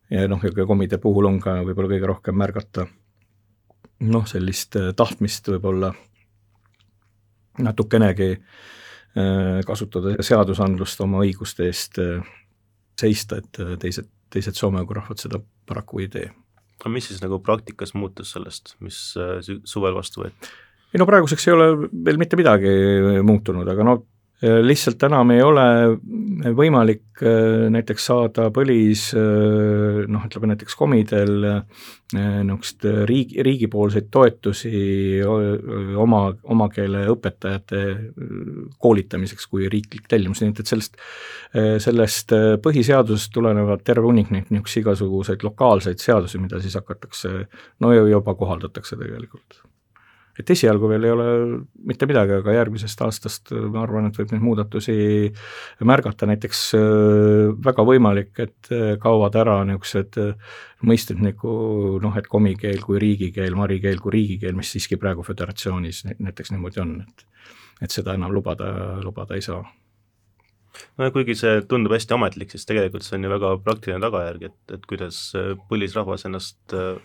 ja 0.10 0.28
noh, 0.28 0.42
ja 0.44 0.66
komide 0.66 0.98
puhul 1.02 1.30
on 1.30 1.40
ka 1.42 1.60
võib-olla 1.64 1.96
kõige 1.96 2.10
rohkem 2.10 2.38
märgata 2.38 2.88
noh, 4.04 4.26
sellist 4.30 4.78
äh, 4.80 4.92
tahtmist 4.98 5.48
võib-olla 5.54 5.94
natukenegi 7.64 8.32
äh, 8.34 9.62
kasutada 9.68 10.18
seadusandlust 10.26 11.02
oma 11.06 11.24
õiguste 11.24 11.68
eest 11.70 12.02
äh, 12.02 12.22
seista, 13.00 13.40
et 13.42 13.80
teised, 13.82 14.10
teised 14.34 14.58
soome 14.58 14.84
rahvad 14.86 15.22
seda 15.22 15.42
paraku 15.70 16.04
ei 16.04 16.10
tee 16.14 16.28
aga 16.80 16.92
mis 16.92 17.08
siis 17.08 17.22
nagu 17.24 17.40
praktikas 17.40 17.94
muutus 17.96 18.34
sellest, 18.36 18.76
mis 18.84 18.98
suvel 19.70 19.96
vastu 19.96 20.26
võeti? 20.26 20.52
Ei 20.94 21.02
no 21.02 21.10
praeguseks 21.10 21.48
ei 21.48 21.56
ole 21.56 21.70
veel 22.06 22.20
mitte 22.22 22.38
midagi 22.40 22.74
muutunud, 23.26 23.68
aga 23.70 23.86
no 23.88 23.96
äh, 23.98 24.60
lihtsalt 24.62 25.02
enam 25.08 25.32
ei 25.34 25.42
ole 25.42 25.66
võimalik 26.54 27.24
äh, 27.26 27.66
näiteks 27.74 28.10
saada 28.12 28.50
põlis 28.54 29.08
noh, 29.16 30.28
ütleme 30.28 30.54
näiteks 30.54 30.78
komidel 30.78 31.50
niisugust 32.14 32.86
riigi, 33.10 33.42
riigipoolseid 33.42 34.12
toetusi 34.14 35.24
oma, 35.98 36.20
oma 36.54 36.68
keele 36.70 37.08
õpetajate 37.10 37.82
koolitamiseks 38.78 39.50
kui 39.50 39.66
riiklik 39.72 40.06
tellimus, 40.12 40.44
nii 40.44 40.54
et 40.54 40.70
sellest, 40.70 41.02
sellest 41.88 42.38
põhiseadusest 42.62 43.34
tulenevad 43.34 43.82
terve 43.82 44.06
hunnik 44.06 44.30
neid 44.30 44.54
niisuguseid 44.54 44.84
igasuguseid 44.84 45.50
lokaalseid 45.50 46.06
seadusi, 46.06 46.44
mida 46.44 46.62
siis 46.62 46.78
hakatakse, 46.78 47.48
no 47.82 47.98
juba 47.98 48.38
kohaldatakse 48.38 49.00
tegelikult 49.02 49.64
et 50.40 50.50
esialgu 50.50 50.90
veel 50.90 51.06
ei 51.06 51.14
ole 51.14 51.26
mitte 51.90 52.08
midagi, 52.10 52.38
aga 52.40 52.56
järgmisest 52.56 53.04
aastast 53.06 53.52
ma 53.54 53.84
arvan, 53.84 54.08
et 54.10 54.18
võib 54.18 54.34
neid 54.34 54.44
muudatusi 54.44 54.96
märgata, 55.86 56.28
näiteks 56.30 56.64
äh, 56.78 57.52
väga 57.68 57.86
võimalik, 57.88 58.32
et 58.42 58.72
äh, 58.74 58.96
kaovad 59.02 59.38
ära 59.44 59.60
niisugused 59.70 60.18
äh, 60.22 60.58
mõisted 60.90 61.22
nagu 61.24 61.54
noh, 62.04 62.18
et 62.20 62.30
komikeel 62.32 62.82
kui 62.86 63.02
riigikeel, 63.04 63.54
marikeel 63.60 64.02
kui 64.02 64.16
riigikeel, 64.18 64.58
mis 64.58 64.74
siiski 64.74 64.98
praegu 65.02 65.26
föderatsioonis 65.28 66.04
näiteks 66.18 66.54
niimoodi 66.56 66.84
on, 66.84 66.98
et 67.06 67.30
et 67.84 67.92
seda 67.92 68.14
enam 68.16 68.32
lubada, 68.32 68.68
lubada 69.04 69.36
ei 69.36 69.44
saa. 69.44 69.60
No 70.98 71.08
ja 71.08 71.12
kuigi 71.14 71.36
see 71.38 71.58
tundub 71.70 71.94
hästi 71.94 72.16
ametlik, 72.16 72.54
siis 72.54 72.64
tegelikult 72.70 73.04
see 73.06 73.18
on 73.18 73.28
ju 73.28 73.32
väga 73.34 73.50
praktiline 73.66 74.00
tagajärg, 74.02 74.46
et, 74.50 74.62
et 74.78 74.86
kuidas 74.90 75.20
põlisrahvas 75.70 76.26
ennast 76.30 76.78
äh, 76.78 76.96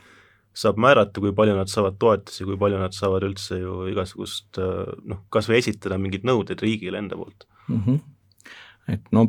saab 0.57 0.79
määrata, 0.83 1.21
kui 1.23 1.33
palju 1.37 1.57
nad 1.57 1.71
saavad 1.71 1.99
toetusi, 2.03 2.45
kui 2.49 2.59
palju 2.61 2.81
nad 2.81 2.95
saavad 2.97 3.27
üldse 3.29 3.61
ju 3.61 3.87
igasugust 3.93 4.59
noh, 4.59 5.25
kas 5.33 5.51
või 5.51 5.61
esitada 5.63 5.99
mingeid 6.01 6.27
nõudeid 6.27 6.63
riigile 6.65 6.99
enda 7.03 7.19
poolt. 7.19 7.47
Mm. 7.69 7.83
-hmm 7.83 8.07
et 8.89 9.11
no 9.13 9.27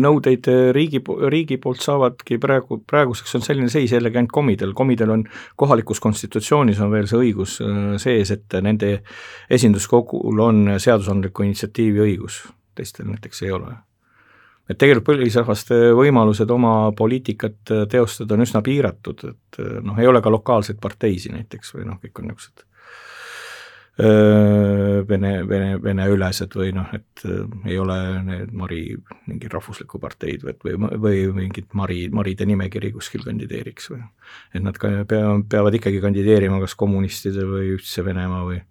nõudeid 0.00 0.48
riigi, 0.76 1.00
riigi 1.32 1.58
poolt 1.62 1.82
saavadki 1.84 2.38
praegu, 2.42 2.80
praeguseks 2.88 3.38
on 3.38 3.44
selline 3.46 3.72
seis 3.72 3.94
jällegi 3.94 4.20
ainult 4.20 4.34
komidel, 4.36 4.74
komidel 4.76 5.14
on 5.16 5.24
kohalikus 5.60 6.02
konstitutsioonis 6.04 6.80
on 6.84 6.92
veel 6.92 7.08
see 7.10 7.22
õigus 7.24 7.58
äh, 7.64 7.94
sees, 8.02 8.34
et 8.36 8.60
nende 8.62 8.98
esinduskogul 9.50 10.44
on 10.44 10.74
seadusandliku 10.78 11.48
initsiatiivi 11.48 12.04
õigus, 12.10 12.42
teistel 12.76 13.08
näiteks 13.10 13.46
ei 13.46 13.56
ole 13.56 13.78
et 14.70 14.78
tegelikult 14.78 15.10
põlisrahvaste 15.10 15.78
võimalused 15.98 16.50
oma 16.54 16.74
poliitikat 16.96 17.74
äh, 17.74 17.84
teostada 17.90 18.36
on 18.36 18.46
üsna 18.46 18.62
piiratud, 18.64 19.24
et 19.32 19.62
äh, 19.62 19.78
noh, 19.84 19.98
ei 19.98 20.10
ole 20.10 20.22
ka 20.22 20.32
lokaalseid 20.32 20.80
parteisid 20.82 21.34
näiteks 21.34 21.74
või 21.76 21.88
noh, 21.88 21.98
kõik 22.02 22.20
on 22.20 22.30
niisugused 22.30 22.62
äh, 24.04 25.00
vene, 25.10 25.32
vene, 25.50 25.74
veneülesed 25.82 26.54
või 26.60 26.70
noh, 26.76 26.92
et 26.96 27.24
ei 27.66 27.78
ole 27.82 27.98
need 28.26 28.54
Mari 28.56 28.82
mingi 29.26 29.50
rahvuslikku 29.50 30.00
parteid 30.02 30.46
või, 30.46 30.56
või, 30.62 30.96
või 31.02 31.24
mingit 31.42 31.74
Mari, 31.78 32.04
Maride 32.14 32.46
nimekiri 32.48 32.92
kuskil 32.94 33.26
kandideeriks 33.26 33.90
või 33.92 34.04
et 34.54 34.62
nad 34.62 34.78
ka 34.78 34.92
pea, 35.10 35.34
peavad 35.50 35.80
ikkagi 35.80 36.02
kandideerima 36.04 36.62
kas 36.62 36.78
kommunistide 36.78 37.48
või 37.48 37.74
Ühtse 37.78 38.06
Venemaa 38.06 38.44
või 38.46 38.62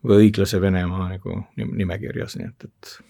või 0.00 0.26
õiglase 0.26 0.56
Venemaa 0.62 1.10
nagu 1.10 1.42
nimekirjas, 1.60 2.38
nii 2.40 2.46
et, 2.48 2.68
et 2.70 3.09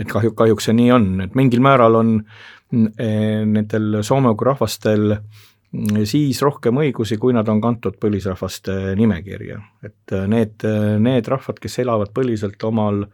et 0.00 0.08
kahju, 0.08 0.34
kahjuks 0.36 0.68
see 0.68 0.76
nii 0.76 0.90
on, 0.94 1.08
et 1.26 1.36
mingil 1.38 1.62
määral 1.64 1.98
on 2.00 2.14
eh, 2.20 3.42
nendel 3.46 4.00
soome-ugri 4.06 4.50
rahvastel 4.52 5.06
mm, 5.14 6.04
siis 6.08 6.40
rohkem 6.44 6.80
õigusi, 6.84 7.18
kui 7.20 7.36
nad 7.36 7.48
on 7.52 7.60
kantud 7.62 7.98
põlisrahvaste 8.00 8.96
nimekirja. 8.98 9.60
et 9.86 10.16
eh, 10.16 10.28
need, 10.30 10.68
need 11.04 11.32
rahvad, 11.34 11.60
kes 11.62 11.80
elavad 11.84 12.14
põliselt 12.16 12.62
omal, 12.68 13.04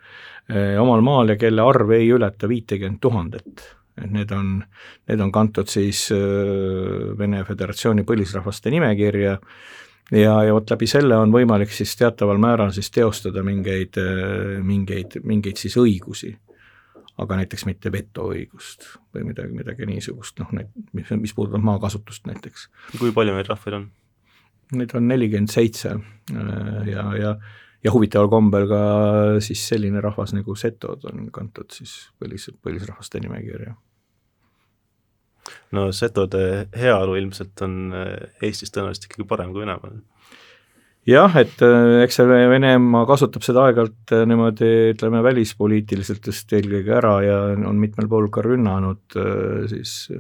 eh, 0.51 0.77
omal 0.83 1.03
maal 1.07 1.35
ja 1.35 1.41
kelle 1.41 1.65
arv 1.65 1.97
ei 1.97 2.13
ületa 2.15 2.51
viitekümmet 2.51 3.01
tuhandet, 3.03 3.67
et 3.97 4.13
need 4.13 4.31
on, 4.37 4.61
need 5.09 5.25
on 5.25 5.33
kantud 5.33 5.71
siis 5.73 6.11
Vene 7.19 7.43
Föderatsiooni 7.49 8.05
põlisrahvaste 8.05 8.71
nimekirja. 8.71 9.39
Ja, 10.13 10.35
ja 10.45 10.53
vot 10.55 10.69
läbi 10.71 10.87
selle 10.87 11.17
on 11.19 11.33
võimalik 11.35 11.73
siis 11.75 11.97
teataval 11.99 12.39
määral 12.39 12.69
siis 12.77 12.93
teostada 12.95 13.43
mingeid, 13.43 13.97
mingeid, 14.63 15.17
mingeid 15.27 15.59
siis 15.59 15.75
õigusi 15.81 16.29
aga 17.23 17.39
näiteks 17.41 17.65
mitte 17.69 17.93
vetoõigust 17.93 18.89
või 19.15 19.29
midagi, 19.31 19.55
midagi 19.57 19.89
niisugust, 19.89 20.37
noh, 20.43 20.51
need, 20.57 20.73
mis, 20.97 21.13
mis 21.23 21.33
puudutab 21.37 21.65
maakasutust 21.65 22.27
näiteks. 22.29 22.69
kui 22.99 23.15
palju 23.17 23.37
neid 23.37 23.49
rahvaid 23.49 23.79
on? 23.79 23.87
Neid 24.77 24.93
on 24.99 25.07
nelikümmend 25.09 25.53
seitse 25.53 25.95
äh, 25.97 26.83
ja, 26.91 27.07
ja 27.17 27.37
ja 27.85 27.93
huvitaval 27.95 28.29
kombel 28.33 28.67
ka 28.71 28.81
siis 29.45 29.63
selline 29.69 30.01
rahvas 30.03 30.33
nagu 30.35 30.57
setod 30.59 31.05
on 31.11 31.29
kantud 31.35 31.71
siis 31.75 31.93
põlis, 32.19 32.49
põlisrahvaste 32.65 33.21
nimekirja. 33.23 33.77
no 35.77 35.87
setode 35.95 36.43
heaolu 36.75 37.15
ilmselt 37.21 37.63
on 37.63 37.95
äh, 37.95 38.43
Eestis 38.43 38.75
tõenäoliselt 38.75 39.07
ikkagi 39.07 39.29
parem 39.29 39.53
kui 39.55 39.63
Venemaal 39.63 40.01
jah, 41.07 41.37
et 41.41 41.63
äh, 41.65 42.03
eks 42.05 42.19
see 42.21 42.41
Venemaa 42.51 43.07
kasutab 43.09 43.45
seda 43.47 43.67
aeg-ajalt 43.69 44.15
äh, 44.17 44.25
niimoodi 44.29 44.73
ütleme, 44.95 45.23
välispoliitiliselt 45.27 46.27
just 46.33 46.53
eelkõige 46.57 46.97
ära 46.99 47.15
ja 47.25 47.39
on 47.57 47.79
mitmel 47.83 48.11
pool 48.11 48.29
ka 48.33 48.45
rünnanud 48.47 49.19
äh, 49.21 49.67
siis 49.71 50.11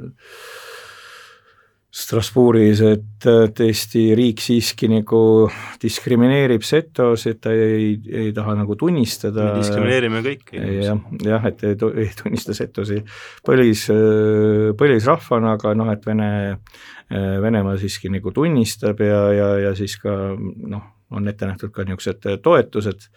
Strasbourgis, 1.97 2.81
et, 2.85 3.27
et 3.31 3.61
Eesti 3.65 4.03
riik 4.19 4.43
siiski 4.45 4.89
nagu 4.93 5.21
diskrimineerib 5.81 6.65
setosid, 6.67 7.39
ta 7.41 7.55
ei, 7.57 7.95
ei 8.11 8.35
taha 8.37 8.53
nagu 8.59 8.77
tunnistada. 8.77 9.47
me 9.55 9.63
diskrimineerime 9.63 10.21
kõiki. 10.27 10.61
jah, 10.85 11.01
jah, 11.25 11.47
et 11.49 11.65
ei, 11.65 11.79
ei 12.05 12.11
tunnista 12.19 12.57
setosi 12.57 13.01
põlis, 13.47 13.87
põlisrahvana, 14.77 15.55
aga 15.57 15.73
noh, 15.79 15.89
et 15.95 16.05
Vene, 16.05 16.29
Venemaa 17.47 17.79
siiski 17.81 18.13
nagu 18.13 18.35
tunnistab 18.35 19.01
ja, 19.01 19.23
ja, 19.33 19.49
ja 19.65 19.73
siis 19.79 19.97
ka 20.03 20.13
noh, 20.37 20.85
on 21.17 21.33
ette 21.33 21.49
nähtud 21.49 21.73
ka 21.73 21.87
niisugused 21.87 22.29
toetused 22.45 23.09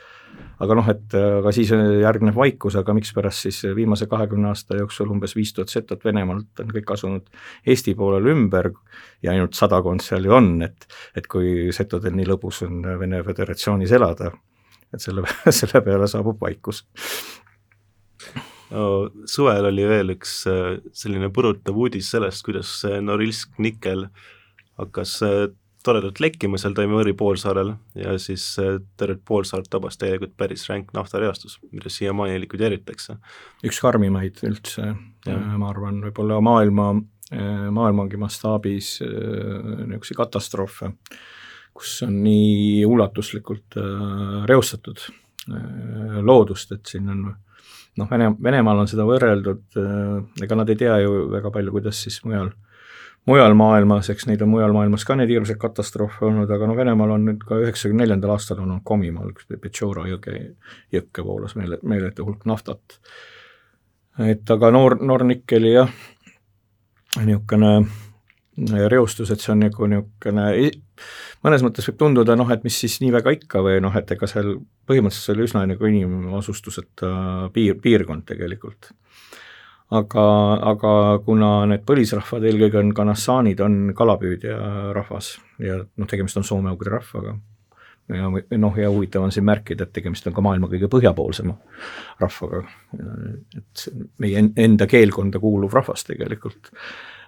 aga 0.59 0.75
noh, 0.75 0.89
et 0.91 1.15
aga 1.15 1.51
siis 1.55 1.71
järgneb 1.71 2.35
vaikus, 2.35 2.75
aga 2.79 2.93
mikspärast 2.97 3.47
siis 3.47 3.61
viimase 3.75 4.09
kahekümne 4.11 4.49
aasta 4.51 4.77
jooksul 4.79 5.11
umbes 5.13 5.35
viis 5.37 5.53
tuhat 5.55 5.71
setot 5.71 6.03
Venemaalt 6.05 6.63
on 6.63 6.73
kõik 6.75 6.93
asunud 6.95 7.29
Eesti 7.65 7.95
poolele 7.99 8.33
ümber 8.35 8.71
ja 9.23 9.33
ainult 9.33 9.55
sadakond 9.57 10.03
seal 10.03 10.27
ju 10.27 10.35
on, 10.35 10.51
et 10.65 10.87
et 11.17 11.27
kui 11.31 11.69
setodel 11.75 12.15
nii 12.17 12.27
lõbus 12.29 12.63
on 12.67 12.83
Vene 12.99 13.23
Föderatsioonis 13.23 13.93
elada, 13.95 14.33
et 14.93 15.03
selle, 15.03 15.23
selle 15.61 15.83
peale 15.85 16.09
saabub 16.11 16.41
vaikus. 16.41 16.83
No, 18.69 19.07
suvel 19.25 19.65
oli 19.65 19.85
veel 19.89 20.13
üks 20.13 20.43
äh, 20.49 20.75
selline 20.93 21.31
põrutav 21.33 21.77
uudis 21.79 22.11
sellest, 22.13 22.43
kuidas 22.45 22.75
Norilsk 23.01 23.57
nikkel 23.57 24.05
hakkas 24.77 25.15
äh, 25.25 25.47
toredalt 25.89 26.19
lekkima 26.21 26.59
seal 26.61 26.75
Taimõri 26.77 27.15
poolsaarel 27.17 27.73
ja 27.97 28.15
siis 28.21 28.43
äh, 28.61 28.77
tervet 28.99 29.21
poolsaart 29.27 29.69
tabas 29.71 29.97
täielikult 29.99 30.35
päris 30.37 30.67
ränk 30.69 30.93
naftareastus, 30.95 31.57
mida 31.73 31.91
siiamaani 31.93 32.39
likvideeritakse. 32.43 33.17
üks 33.65 33.81
karmimaid 33.83 34.41
üldse, 34.47 34.93
ma 35.29 35.71
arvan, 35.71 36.01
võib-olla 36.05 36.39
maailma, 36.45 36.91
äh, 37.33 37.67
maailmagi 37.73 38.21
mastaabis 38.21 38.97
äh, 39.05 39.09
niisuguseid 39.89 40.21
katastroofe, 40.21 40.93
kus 41.73 41.99
on 42.05 42.21
nii 42.25 42.85
ulatuslikult 42.85 43.77
reostatud 44.49 45.05
loodust, 46.25 46.73
et 46.75 46.89
siin 46.89 47.07
on 47.09 47.21
noh, 47.29 48.09
Vene, 48.09 48.33
Venemaal 48.43 48.83
on 48.83 48.89
seda 48.89 49.05
võrreldud, 49.07 49.77
ega 50.43 50.57
nad 50.59 50.69
ei 50.69 50.77
tea 50.77 50.97
ju 51.01 51.29
väga 51.31 51.51
palju, 51.55 51.71
kuidas 51.73 52.01
siis 52.03 52.19
mujal 52.25 52.51
äh, 52.51 52.68
mujal 53.27 53.55
maailmas, 53.57 54.09
eks 54.09 54.27
neid 54.29 54.41
on 54.45 54.51
mujal 54.53 54.73
maailmas 54.75 55.05
ka 55.07 55.17
neid 55.17 55.31
hirmsaid 55.31 55.59
katastroofe 55.61 56.25
olnud, 56.27 56.49
aga 56.51 56.69
no 56.69 56.75
Venemaal 56.77 57.15
on 57.15 57.25
nüüd 57.27 57.43
ka 57.45 57.59
üheksakümne 57.63 58.05
neljandal 58.05 58.35
aastal 58.35 58.61
olnud 58.63 58.83
Komimaal 58.87 59.33
üks 59.33 59.49
Petšora 59.49 60.07
jõge, 60.09 60.37
jõkke 60.95 61.25
voolas 61.25 61.55
meele, 61.59 61.79
meeletu 61.83 62.25
hulk 62.27 62.47
naftat. 62.49 62.99
et 64.19 64.51
aga 64.51 64.71
noor, 64.71 64.97
Nornickeli 65.01 65.73
jah, 65.73 65.91
niisugune 67.19 67.73
reostus, 68.91 69.31
et 69.31 69.39
see 69.39 69.53
on 69.53 69.63
nagu 69.63 69.87
niisugune, 69.87 70.47
mõnes 71.45 71.63
mõttes 71.63 71.87
võib 71.89 71.99
tunduda 71.99 72.35
noh, 72.35 72.49
et 72.51 72.65
mis 72.67 72.79
siis 72.83 72.99
nii 73.03 73.13
väga 73.15 73.35
ikka 73.37 73.63
või 73.63 73.79
noh, 73.83 73.95
et 73.95 74.11
ega 74.15 74.27
seal 74.27 74.57
põhimõtteliselt 74.89 75.29
see 75.29 75.35
oli 75.37 75.45
üsna 75.47 75.63
nagu 75.69 75.91
inimasustuseta 75.91 77.11
piir, 77.55 77.77
piirkond 77.83 78.25
tegelikult 78.27 78.91
aga, 79.95 80.25
aga 80.71 80.93
kuna 81.25 81.51
need 81.69 81.85
põlisrahvad, 81.87 82.45
eelkõige 82.49 82.81
on 82.81 82.91
kanassaanid, 82.97 83.61
on 83.65 83.93
kalapüüdja 83.97 84.57
rahvas 84.95 85.35
ja 85.63 85.79
noh, 85.79 86.09
tegemist 86.09 86.37
on 86.39 86.45
soome-ugri 86.47 86.93
rahvaga, 86.93 87.35
ja 88.13 88.29
noh, 88.61 88.77
ja 88.77 88.89
huvitav 88.89 89.25
on 89.25 89.33
siin 89.33 89.47
märkida, 89.49 89.87
et 89.87 89.93
tegemist 89.95 90.27
on 90.29 90.35
ka 90.35 90.45
maailma 90.45 90.69
kõige 90.71 90.89
põhjapoolsema 90.91 91.55
rahvaga, 92.21 92.63
et 93.57 93.85
meie 94.21 94.45
enda 94.65 94.89
keelkonda 94.89 95.41
kuuluv 95.41 95.73
rahvas 95.77 96.05
tegelikult. 96.09 96.73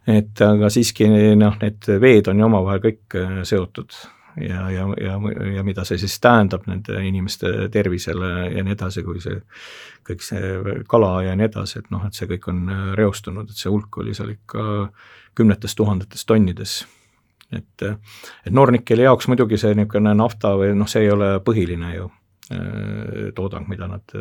et 0.09 0.41
aga 0.41 0.69
siiski 0.73 1.09
noh, 1.37 1.57
need 1.61 1.91
veed 2.01 2.29
on 2.31 2.39
ju 2.39 2.49
omavahel 2.49 2.81
kõik 2.85 3.21
seotud 3.45 3.97
ja, 4.37 4.69
ja, 4.71 4.87
ja, 5.01 5.19
ja 5.55 5.63
mida 5.63 5.83
see 5.87 5.99
siis 6.01 6.19
tähendab 6.23 6.67
nende 6.69 7.01
inimeste 7.05 7.69
tervisele 7.71 8.31
ja 8.55 8.63
nii 8.63 8.75
edasi, 8.75 9.03
kui 9.03 9.21
see 9.23 9.41
kõik 10.07 10.23
see 10.25 10.77
kala 10.89 11.11
ja 11.25 11.35
nii 11.37 11.49
edasi, 11.49 11.81
et 11.81 11.91
noh, 11.93 12.05
et 12.07 12.17
see 12.17 12.29
kõik 12.29 12.47
on 12.51 12.63
äh, 12.71 12.87
reostunud, 12.99 13.51
et 13.51 13.59
see 13.59 13.71
hulk 13.71 14.01
oli 14.01 14.15
seal 14.17 14.33
ikka 14.33 14.63
kümnetes 15.37 15.75
tuhandetes 15.75 16.25
tonnides. 16.27 16.81
et, 17.51 17.83
et 17.83 18.53
Norniceli 18.55 19.03
jaoks 19.03 19.27
muidugi 19.27 19.59
see 19.59 19.75
niisugune 19.75 20.13
nafta 20.15 20.55
või 20.59 20.73
noh, 20.75 20.87
see 20.87 21.05
ei 21.05 21.11
ole 21.11 21.33
põhiline 21.43 21.95
ju 21.95 22.07
äh, 22.55 23.31
toodang, 23.35 23.67
mida 23.67 23.89
nad, 23.91 24.15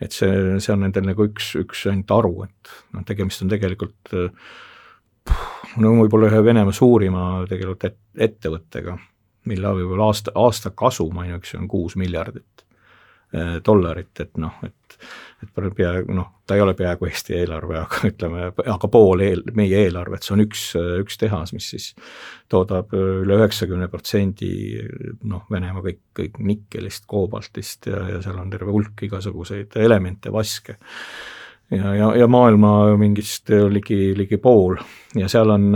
et 0.00 0.12
see, 0.12 0.56
see 0.60 0.72
on 0.72 0.86
nendel 0.86 1.10
nagu 1.10 1.28
üks, 1.28 1.54
üks 1.60 1.84
ainult 1.90 2.16
haru, 2.16 2.34
et 2.48 2.72
noh, 2.96 3.04
tegemist 3.04 3.44
on 3.44 3.52
tegelikult 3.52 4.16
no 5.82 5.92
võib-olla 6.00 6.30
ühe 6.30 6.40
Venemaa 6.46 6.74
suurima 6.74 7.26
tegelikult 7.50 7.84
et, 7.88 8.00
ettevõttega 8.28 8.96
mille 9.46 9.74
võib-olla 9.80 10.10
aasta, 10.10 10.34
aasta 10.34 10.72
kasum 10.74 11.18
ainuüksi 11.24 11.58
on 11.60 11.68
kuus 11.68 11.96
miljardit 11.96 12.66
äh, 13.34 13.58
dollarit, 13.66 14.14
et 14.20 14.36
noh, 14.40 14.58
et 14.66 14.98
et 15.42 15.50
peaaegu 15.76 16.14
noh, 16.16 16.28
ta 16.48 16.56
ei 16.56 16.62
ole 16.64 16.72
peaaegu 16.76 17.08
Eesti 17.08 17.36
eelarve, 17.36 17.76
aga 17.78 18.00
ütleme, 18.08 18.48
aga 18.72 18.88
pool 18.92 19.22
eel, 19.26 19.42
meie 19.56 19.82
eelarvet, 19.84 20.24
see 20.24 20.34
on 20.36 20.42
üks, 20.46 20.62
üks 21.02 21.20
tehas, 21.20 21.52
mis 21.56 21.68
siis 21.74 21.90
toodab 22.52 22.94
üle 22.96 23.36
üheksakümne 23.40 23.90
protsendi 23.92 24.50
noh, 25.28 25.44
Venemaa 25.52 25.84
kõik, 25.84 26.00
kõik 26.16 26.40
nikkelist, 26.40 27.04
koobaltist 27.10 27.90
ja, 27.90 28.00
ja 28.14 28.22
seal 28.24 28.40
on 28.40 28.52
terve 28.52 28.72
hulk 28.72 29.06
igasuguseid 29.08 29.76
elemente, 29.82 30.32
vaske. 30.32 30.78
ja, 31.74 31.94
ja, 31.98 32.10
ja 32.22 32.30
maailma 32.30 32.96
mingist 33.00 33.52
ligi, 33.70 34.14
ligi 34.16 34.40
pool 34.40 34.78
ja 35.18 35.28
seal 35.32 35.52
on 35.52 35.70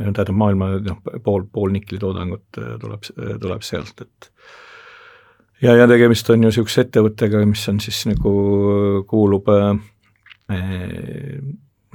tähendab 0.00 0.36
maailma 0.40 0.72
noh, 0.84 1.00
pool, 1.24 1.46
pool 1.52 1.72
niklitoodangut 1.76 2.60
äh, 2.60 2.74
tuleb, 2.82 3.08
tuleb 3.42 3.66
sealt, 3.66 4.04
et 4.06 4.30
ja, 5.64 5.74
ja 5.76 5.88
tegemist 5.90 6.30
on 6.32 6.44
ju 6.44 6.50
niisuguse 6.50 6.86
ettevõttega, 6.86 7.42
mis 7.48 7.66
on 7.72 7.80
siis 7.82 8.04
nagu, 8.10 8.32
kuulub 9.10 9.50
äh, 9.54 9.74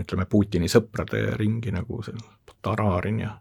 ütleme, 0.01 0.27
Putini 0.29 0.69
sõprade 0.71 1.27
ringi 1.39 1.73
nagu 1.75 2.03
see 2.05 2.15
Tararin 2.65 3.19
ja 3.23 3.33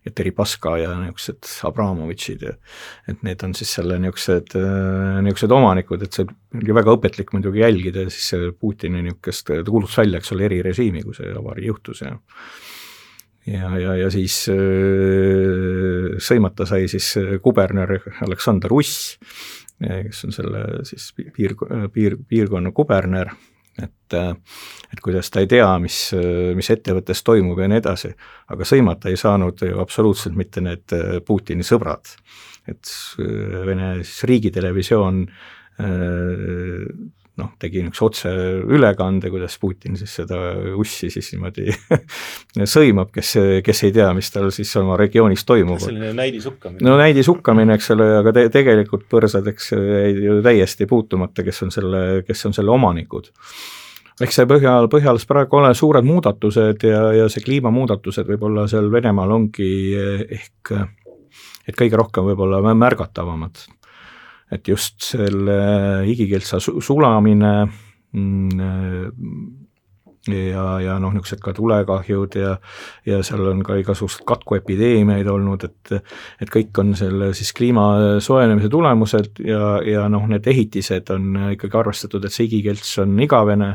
ja 0.00 0.12
Deripaska 0.16 0.78
ja 0.80 0.94
niisugused 0.96 1.48
Abramovitšid 1.68 2.44
ja 2.46 2.54
et 3.10 3.20
need 3.26 3.42
on 3.44 3.52
siis 3.56 3.74
selle 3.76 3.98
niisugused, 4.00 4.54
äh, 4.56 5.18
niisugused 5.26 5.52
omanikud, 5.52 6.04
et 6.06 6.16
see 6.16 6.24
oli 6.56 6.76
väga 6.76 6.94
õpetlik 6.96 7.34
muidugi 7.36 7.60
jälgida 7.60 8.06
siis 8.08 8.54
Putini 8.56 9.04
niisugust, 9.04 9.50
ta 9.50 9.60
kuulutas 9.68 9.98
välja, 10.00 10.22
eks 10.22 10.32
ole, 10.32 10.48
erirežiimi, 10.48 11.04
kui 11.04 11.16
see 11.18 11.34
avarii 11.36 11.68
juhtus 11.68 12.00
ja 12.06 12.14
ja, 13.46 13.70
ja, 13.78 13.94
ja 13.96 14.10
siis 14.12 14.42
äh, 14.52 16.16
sõimata 16.22 16.66
sai 16.68 16.88
siis 16.90 17.12
äh, 17.20 17.36
kuberner 17.42 17.96
Aleksander 18.26 18.72
Uss, 18.76 19.16
äh, 19.84 20.04
kes 20.08 20.26
on 20.28 20.34
selle 20.36 20.64
siis 20.88 21.10
piir, 21.16 21.56
piir, 21.94 22.18
piirkonna 22.28 22.72
kuberner, 22.76 23.32
et, 23.80 24.16
et 24.92 25.00
kuidas 25.00 25.30
ta 25.32 25.40
ei 25.40 25.48
tea, 25.48 25.68
mis, 25.80 26.10
mis 26.58 26.68
ettevõttes 26.74 27.22
toimub 27.24 27.62
ja 27.62 27.68
nii 27.70 27.80
edasi, 27.80 28.10
aga 28.52 28.66
sõimata 28.68 29.08
ei 29.08 29.16
saanud 29.16 29.62
ju 29.64 29.78
absoluutselt 29.80 30.36
mitte 30.36 30.60
need 30.60 30.96
Putini 31.24 31.64
sõbrad. 31.64 32.12
et 32.68 32.90
Vene 33.16 33.94
siis 34.02 34.24
riigitelevisioon 34.28 35.24
noh, 37.60 37.64
tegi 37.64 37.82
niisuguse 37.84 38.06
otseülekande, 38.06 39.30
kuidas 39.32 39.56
Putin 39.60 39.98
siis 40.00 40.14
seda 40.20 40.38
ussi 40.80 41.10
siis 41.12 41.32
niimoodi 41.34 41.68
sõimab, 42.74 43.10
kes, 43.14 43.34
kes 43.64 43.84
ei 43.88 43.94
tea, 43.96 44.08
mis 44.16 44.30
tal 44.32 44.50
siis 44.54 44.72
oma 44.80 44.96
regioonis 45.00 45.44
toimub. 45.48 45.80
selline 45.82 46.12
näidishukkamine. 46.16 46.84
no 46.86 46.96
näidishukkamine, 47.00 47.76
eks 47.76 47.92
ole, 47.96 48.08
aga 48.20 48.34
te, 48.36 48.46
tegelikult 48.52 49.06
põrsad, 49.10 49.46
eks 49.52 49.72
jäid 49.76 50.22
ju 50.24 50.38
täiesti 50.44 50.88
puutumata, 50.90 51.44
kes 51.46 51.66
on 51.66 51.74
selle, 51.74 52.06
kes 52.26 52.48
on 52.48 52.56
selle 52.56 52.72
omanikud 52.74 53.30
eks 54.20 54.36
see 54.36 54.48
Põhjal, 54.48 54.88
Põhjalas 54.92 55.26
praegu 55.28 55.60
ole 55.60 55.72
suured 55.76 56.04
muudatused 56.04 56.84
ja, 56.84 57.04
ja 57.16 57.28
see 57.32 57.44
kliimamuudatused 57.44 58.28
võib-olla 58.28 58.66
seal 58.68 58.90
Venemaal 58.92 59.32
ongi 59.36 59.70
ehk 59.96 60.74
et 61.68 61.76
kõige 61.78 61.98
rohkem 62.00 62.26
võib-olla 62.28 62.60
märgatavamad 62.74 63.62
et 64.50 64.68
just 64.68 65.00
selle 65.12 65.56
igikeelsa 66.10 66.58
sulamine 66.60 67.54
mm, 68.12 69.60
ja, 70.28 70.64
ja 70.84 70.96
noh, 71.00 71.12
niisugused 71.14 71.40
ka 71.44 71.52
tulekahjud 71.56 72.36
ja 72.38 72.54
ja 73.06 73.20
seal 73.26 73.46
on 73.52 73.62
ka 73.64 73.78
igasugused 73.80 74.24
katkuepideemiaid 74.28 75.28
olnud, 75.30 75.64
et 75.64 75.94
et 76.42 76.52
kõik 76.52 76.82
on 76.82 76.94
selle 76.98 77.32
siis 77.36 77.52
kliima 77.56 78.20
soojenemise 78.22 78.68
tulemused 78.72 79.40
ja, 79.44 79.80
ja 79.86 80.08
noh, 80.12 80.26
need 80.28 80.46
ehitised 80.50 81.10
on 81.14 81.52
ikkagi 81.54 81.80
arvestatud, 81.80 82.24
et 82.24 82.36
see 82.36 82.48
igikelts 82.50 82.98
on 83.02 83.16
igavene, 83.20 83.70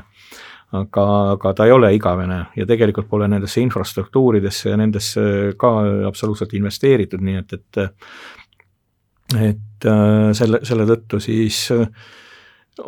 aga, 0.75 1.05
aga 1.35 1.53
ta 1.57 1.65
ei 1.65 1.75
ole 1.75 1.93
igavene 1.97 2.41
ja 2.55 2.67
tegelikult 2.69 3.09
pole 3.09 3.29
nendesse 3.31 3.63
infrastruktuuridesse 3.65 4.69
ja 4.73 4.79
nendesse 4.81 5.55
ka 5.59 5.77
absoluutselt 6.07 6.53
investeeritud, 6.57 7.25
nii 7.25 7.41
et, 7.41 7.59
et 7.59 7.85
et 9.35 9.74
äh, 9.89 10.29
selle, 10.37 10.61
selle 10.65 10.85
tõttu 10.89 11.19
siis 11.23 11.65
äh, 11.73 11.87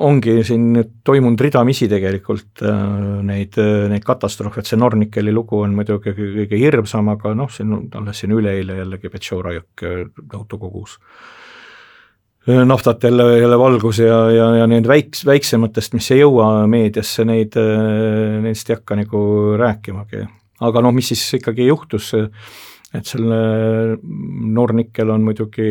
ongi 0.04 0.42
siin 0.48 0.70
nüüd 0.76 0.94
toimunud 1.08 1.42
ridamisi 1.42 1.88
tegelikult 1.92 2.64
äh, 2.66 2.84
neid, 3.28 3.58
neid 3.92 4.06
katastroofe, 4.08 4.62
et 4.62 4.70
see 4.70 4.80
Nornickeli 4.80 5.34
lugu 5.36 5.62
on 5.64 5.76
muidugi 5.78 6.14
kõige 6.18 6.60
hirmsam, 6.60 7.12
aga 7.14 7.34
noh, 7.38 7.52
siin 7.54 7.76
alles 7.96 8.24
siin 8.24 8.36
üleeile 8.36 8.82
jällegi 8.82 9.12
Petšora 9.14 9.56
jõkk 9.58 9.90
tohutu 10.32 10.62
kogus 10.62 10.98
naftat 12.48 13.04
jälle, 13.04 13.26
jälle 13.42 13.58
valgus 13.60 13.98
ja, 14.00 14.20
ja, 14.32 14.46
ja 14.62 14.68
need 14.72 14.86
väiks-, 14.88 15.26
väiksematest, 15.28 15.98
mis 15.98 16.06
ei 16.16 16.22
jõua 16.22 16.46
meediasse, 16.72 17.26
neid, 17.28 17.58
neist 18.40 18.70
ei 18.72 18.78
hakka 18.78 18.96
nagu 18.96 19.20
rääkimagi. 19.60 20.22
aga 20.64 20.82
noh, 20.86 20.96
mis 20.96 21.12
siis 21.12 21.26
ikkagi 21.42 21.68
juhtus, 21.68 22.14
et 22.96 23.08
selle 23.08 23.38
Nornickel 24.00 25.10
on 25.12 25.26
muidugi 25.28 25.68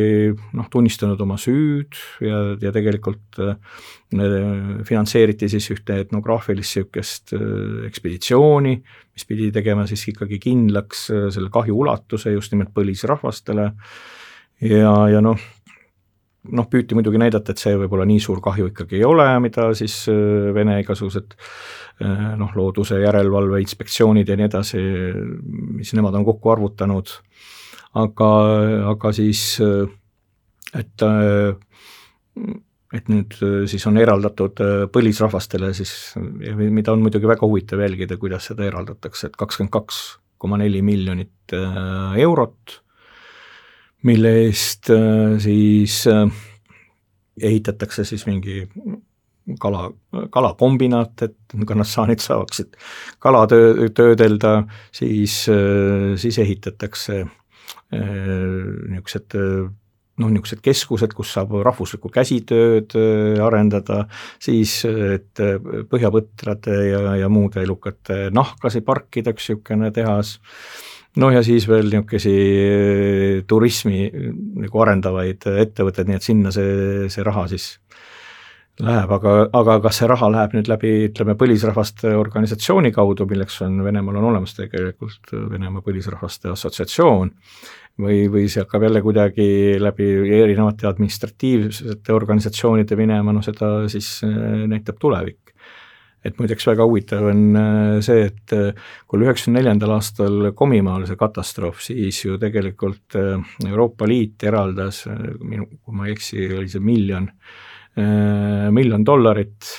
noh, 0.57 0.67
tunnistanud 0.73 1.21
oma 1.25 1.39
süüd 1.41 1.97
ja, 2.21 2.43
ja 2.61 2.73
tegelikult 2.75 3.41
äh, 3.41 3.55
finantseeriti 4.85 5.49
siis 5.49 5.71
ühte 5.73 5.97
etnograafilist 6.05 6.77
niisugust 6.77 7.33
äh, 7.39 7.87
ekspeditsiooni, 7.89 8.75
mis 9.17 9.29
pidi 9.29 9.49
tegema 9.55 9.87
siis 9.89 10.05
ikkagi 10.13 10.41
kindlaks 10.43 11.07
äh, 11.15 11.27
selle 11.33 11.49
kahju 11.55 11.79
ulatuse 11.87 12.35
just 12.37 12.53
nimelt 12.53 12.75
põlisrahvastele. 12.77 13.71
Ja, 14.67 14.93
ja 15.13 15.21
noh, 15.25 15.41
noh, 16.53 16.69
püüti 16.71 16.95
muidugi 16.99 17.19
näidata, 17.23 17.53
et 17.53 17.63
see 17.63 17.75
võib-olla 17.79 18.07
nii 18.09 18.21
suur 18.23 18.43
kahju 18.45 18.71
ikkagi 18.71 19.01
ei 19.01 19.05
ole, 19.09 19.27
mida 19.43 19.71
siis 19.79 20.05
Vene 20.55 20.81
igasugused 20.83 21.35
Äh, 21.97 22.35
noh, 22.37 22.51
looduse 22.53 22.99
järelevalve 23.01 23.63
inspektsioonid 23.63 24.29
ja 24.29 24.35
nii 24.37 24.51
edasi, 24.51 24.81
mis 25.79 25.95
nemad 25.97 26.19
on 26.19 26.27
kokku 26.29 26.51
arvutanud, 26.53 27.09
aga, 27.97 28.29
aga 28.91 29.13
siis 29.17 29.47
et 30.77 31.05
et 32.97 33.09
nüüd 33.09 33.39
siis 33.73 33.89
on 33.89 33.97
eraldatud 33.97 34.61
põlisrahvastele 34.93 35.73
siis, 35.77 35.95
mida 36.21 36.93
on 36.93 37.01
muidugi 37.01 37.33
väga 37.33 37.49
huvitav 37.49 37.81
jälgida, 37.81 38.21
kuidas 38.21 38.51
seda 38.53 38.69
eraldatakse, 38.69 39.31
et 39.31 39.41
kakskümmend 39.41 39.73
kaks 39.73 40.03
koma 40.37 40.61
neli 40.61 40.85
miljonit 40.85 41.57
äh, 41.57 42.21
eurot, 42.27 42.83
mille 44.07 44.33
eest 44.47 44.91
äh, 44.95 45.37
siis 45.43 46.05
ehitatakse 47.43 48.05
siis 48.09 48.25
mingi 48.27 48.63
kala, 49.61 49.91
kalakombinaat, 50.33 51.23
et 51.27 51.57
kannassaanid 51.67 52.23
saaksid 52.23 52.79
kala 53.23 53.45
töö, 53.51 53.89
töödelda, 53.95 54.63
siis, 54.95 55.45
siis 56.17 56.39
ehitatakse 56.43 57.25
niisugused 57.93 59.37
noh, 59.37 60.31
niisugused 60.33 60.63
keskused, 60.65 61.15
kus 61.17 61.35
saab 61.37 61.53
rahvuslikku 61.67 62.11
käsitööd 62.13 62.97
arendada, 63.45 64.07
siis 64.43 64.79
et 64.89 65.43
põhjapõtrade 65.91 66.79
ja, 66.91 67.03
ja 67.21 67.31
muude 67.33 67.63
elukate 67.63 68.27
nahkasid 68.35 68.87
parkida, 68.87 69.37
üks 69.37 69.51
niisugune 69.53 69.93
tehas, 69.95 70.37
noh 71.23 71.33
ja 71.33 71.43
siis 71.45 71.69
veel 71.69 71.89
niisuguseid 71.91 73.47
turismi 73.49 74.07
nagu 74.67 74.85
arendavaid 74.85 75.49
ettevõtteid, 75.65 76.11
nii 76.11 76.21
et 76.21 76.27
sinna 76.27 76.53
see, 76.55 77.09
see 77.13 77.25
raha 77.27 77.47
siis 77.53 77.71
läheb, 78.85 79.13
aga, 79.17 79.35
aga 79.57 79.79
kas 79.87 80.03
see 80.03 80.09
raha 80.11 80.29
läheb 80.33 80.59
nüüd 80.59 80.69
läbi, 80.69 80.93
ütleme, 81.09 81.37
põlisrahvaste 81.41 82.13
organisatsiooni 82.19 82.93
kaudu, 82.93 83.25
milleks 83.31 83.63
on, 83.65 83.81
Venemaal 83.87 84.21
on 84.21 84.29
olemas 84.33 84.53
tegelikult 84.59 85.33
Venemaa 85.33 85.85
Põlisrahvaste 85.85 86.53
Assotsiatsioon, 86.53 87.33
või, 88.03 88.27
või 88.33 88.47
see 88.53 88.65
hakkab 88.65 88.87
jälle 88.87 89.03
kuidagi 89.05 89.49
läbi 89.81 90.11
erinevate 90.41 90.89
administratiivsete 90.91 92.13
organisatsioonide 92.13 92.99
minema, 92.99 93.33
no 93.33 93.43
seda 93.45 93.89
siis 93.93 94.19
äh, 94.27 94.67
näitab 94.69 95.01
tulevik. 95.01 95.46
Et 96.27 96.41
muideks 96.41 96.67
väga 96.69 96.87
huvitav 96.89 97.29
on 97.31 97.45
äh, 97.61 97.93
see, 98.05 98.27
et 98.31 98.57
äh, 98.57 98.91
kui 99.07 99.23
üheksakümne 99.23 99.61
neljandal 99.61 99.97
aastal 99.97 100.51
Komimaal 100.57 101.07
see 101.09 101.19
katastroof, 101.21 101.81
siis 101.87 102.25
ju 102.25 102.41
tegelikult 102.43 103.17
Euroopa 103.67 104.09
Liit 104.11 104.45
eraldas, 104.47 105.05
minu, 105.41 105.69
kui 105.81 105.97
ma 105.97 106.09
ei 106.09 106.17
eksi, 106.17 106.49
oli 106.59 106.71
see 106.73 106.85
miljon 106.85 107.31
Äh, 107.97 108.69
miljon 108.77 109.05
dollarit 109.09 109.71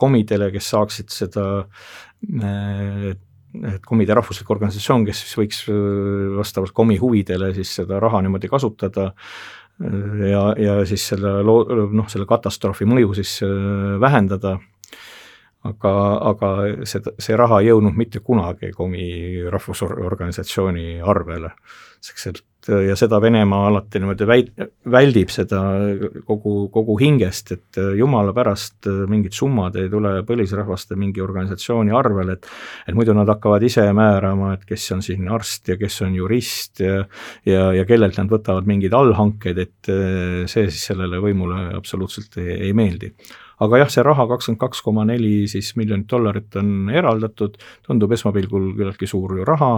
komidele, 0.00 0.48
kes 0.50 0.72
saaksid 0.72 1.12
seda 1.14 1.44
äh, 1.62 3.12
et 3.70 3.84
komide 3.86 4.16
rahvuslik 4.18 4.50
organisatsioon, 4.50 5.04
kes 5.06 5.20
siis 5.22 5.36
võiks 5.38 5.60
äh, 5.70 6.32
vastavalt 6.34 6.74
komi 6.74 6.96
huvidele 6.98 7.52
siis 7.54 7.76
seda 7.78 8.00
raha 8.02 8.24
niimoodi 8.26 8.50
kasutada 8.50 9.12
ja, 9.80 10.42
ja 10.60 10.74
siis 10.84 11.06
selle 11.12 11.38
loo-, 11.46 11.62
noh, 11.94 12.10
selle 12.10 12.26
katastroofi 12.28 12.84
mõju 12.90 13.14
siis 13.16 13.38
vähendada, 14.02 14.58
aga, 15.68 15.94
aga 16.30 16.50
see, 16.88 17.02
see 17.20 17.36
raha 17.36 17.60
ei 17.60 17.70
jõudnud 17.70 17.96
mitte 17.98 18.22
kunagi 18.24 18.72
komi 18.76 19.06
rahvusorganisatsiooni 19.52 21.00
arvele. 21.04 21.52
et 22.00 22.44
ja 22.86 22.94
seda 22.96 23.18
Venemaa 23.20 23.66
alati 23.68 24.00
niimoodi 24.00 24.26
väid-, 24.28 24.62
väldib 24.92 25.32
seda 25.32 25.60
kogu, 26.28 26.68
kogu 26.72 26.96
hingest, 27.00 27.52
et 27.52 27.80
jumala 27.96 28.32
pärast 28.36 28.88
mingid 29.08 29.36
summad 29.36 29.76
ei 29.80 29.90
tule 29.92 30.14
põlisrahvaste 30.28 30.96
mingi 30.96 31.20
organisatsiooni 31.24 31.92
arvele, 31.92 32.38
et 32.38 32.48
et 32.88 32.96
muidu 32.96 33.12
nad 33.16 33.28
hakkavad 33.28 33.64
ise 33.68 33.84
määrama, 33.96 34.54
et 34.56 34.64
kes 34.68 34.88
on 34.96 35.04
siin 35.04 35.28
arst 35.28 35.68
ja 35.68 35.76
kes 35.80 36.00
on 36.06 36.16
jurist 36.16 36.80
ja 36.80 37.04
ja, 37.44 37.70
ja 37.76 37.84
kellelt 37.84 38.16
nad 38.20 38.32
võtavad 38.32 38.68
mingeid 38.68 38.96
allhankeid, 38.96 39.58
et 39.58 39.92
see 40.48 40.68
siis 40.68 40.88
sellele 40.92 41.20
võimule 41.20 41.70
absoluutselt 41.76 42.40
ei, 42.40 42.56
ei 42.68 42.72
meeldi 42.76 43.12
aga 43.60 43.82
jah, 43.82 43.92
see 43.92 44.04
raha, 44.06 44.26
kakskümmend 44.30 44.60
kaks 44.62 44.82
koma 44.84 45.04
neli 45.08 45.44
siis 45.50 45.74
miljonit 45.78 46.08
dollarit 46.10 46.56
on 46.60 46.90
eraldatud, 46.92 47.58
tundub 47.86 48.12
esmapilgul 48.16 48.72
küllaltki 48.78 49.08
suur 49.10 49.36
ju 49.38 49.46
raha, 49.48 49.74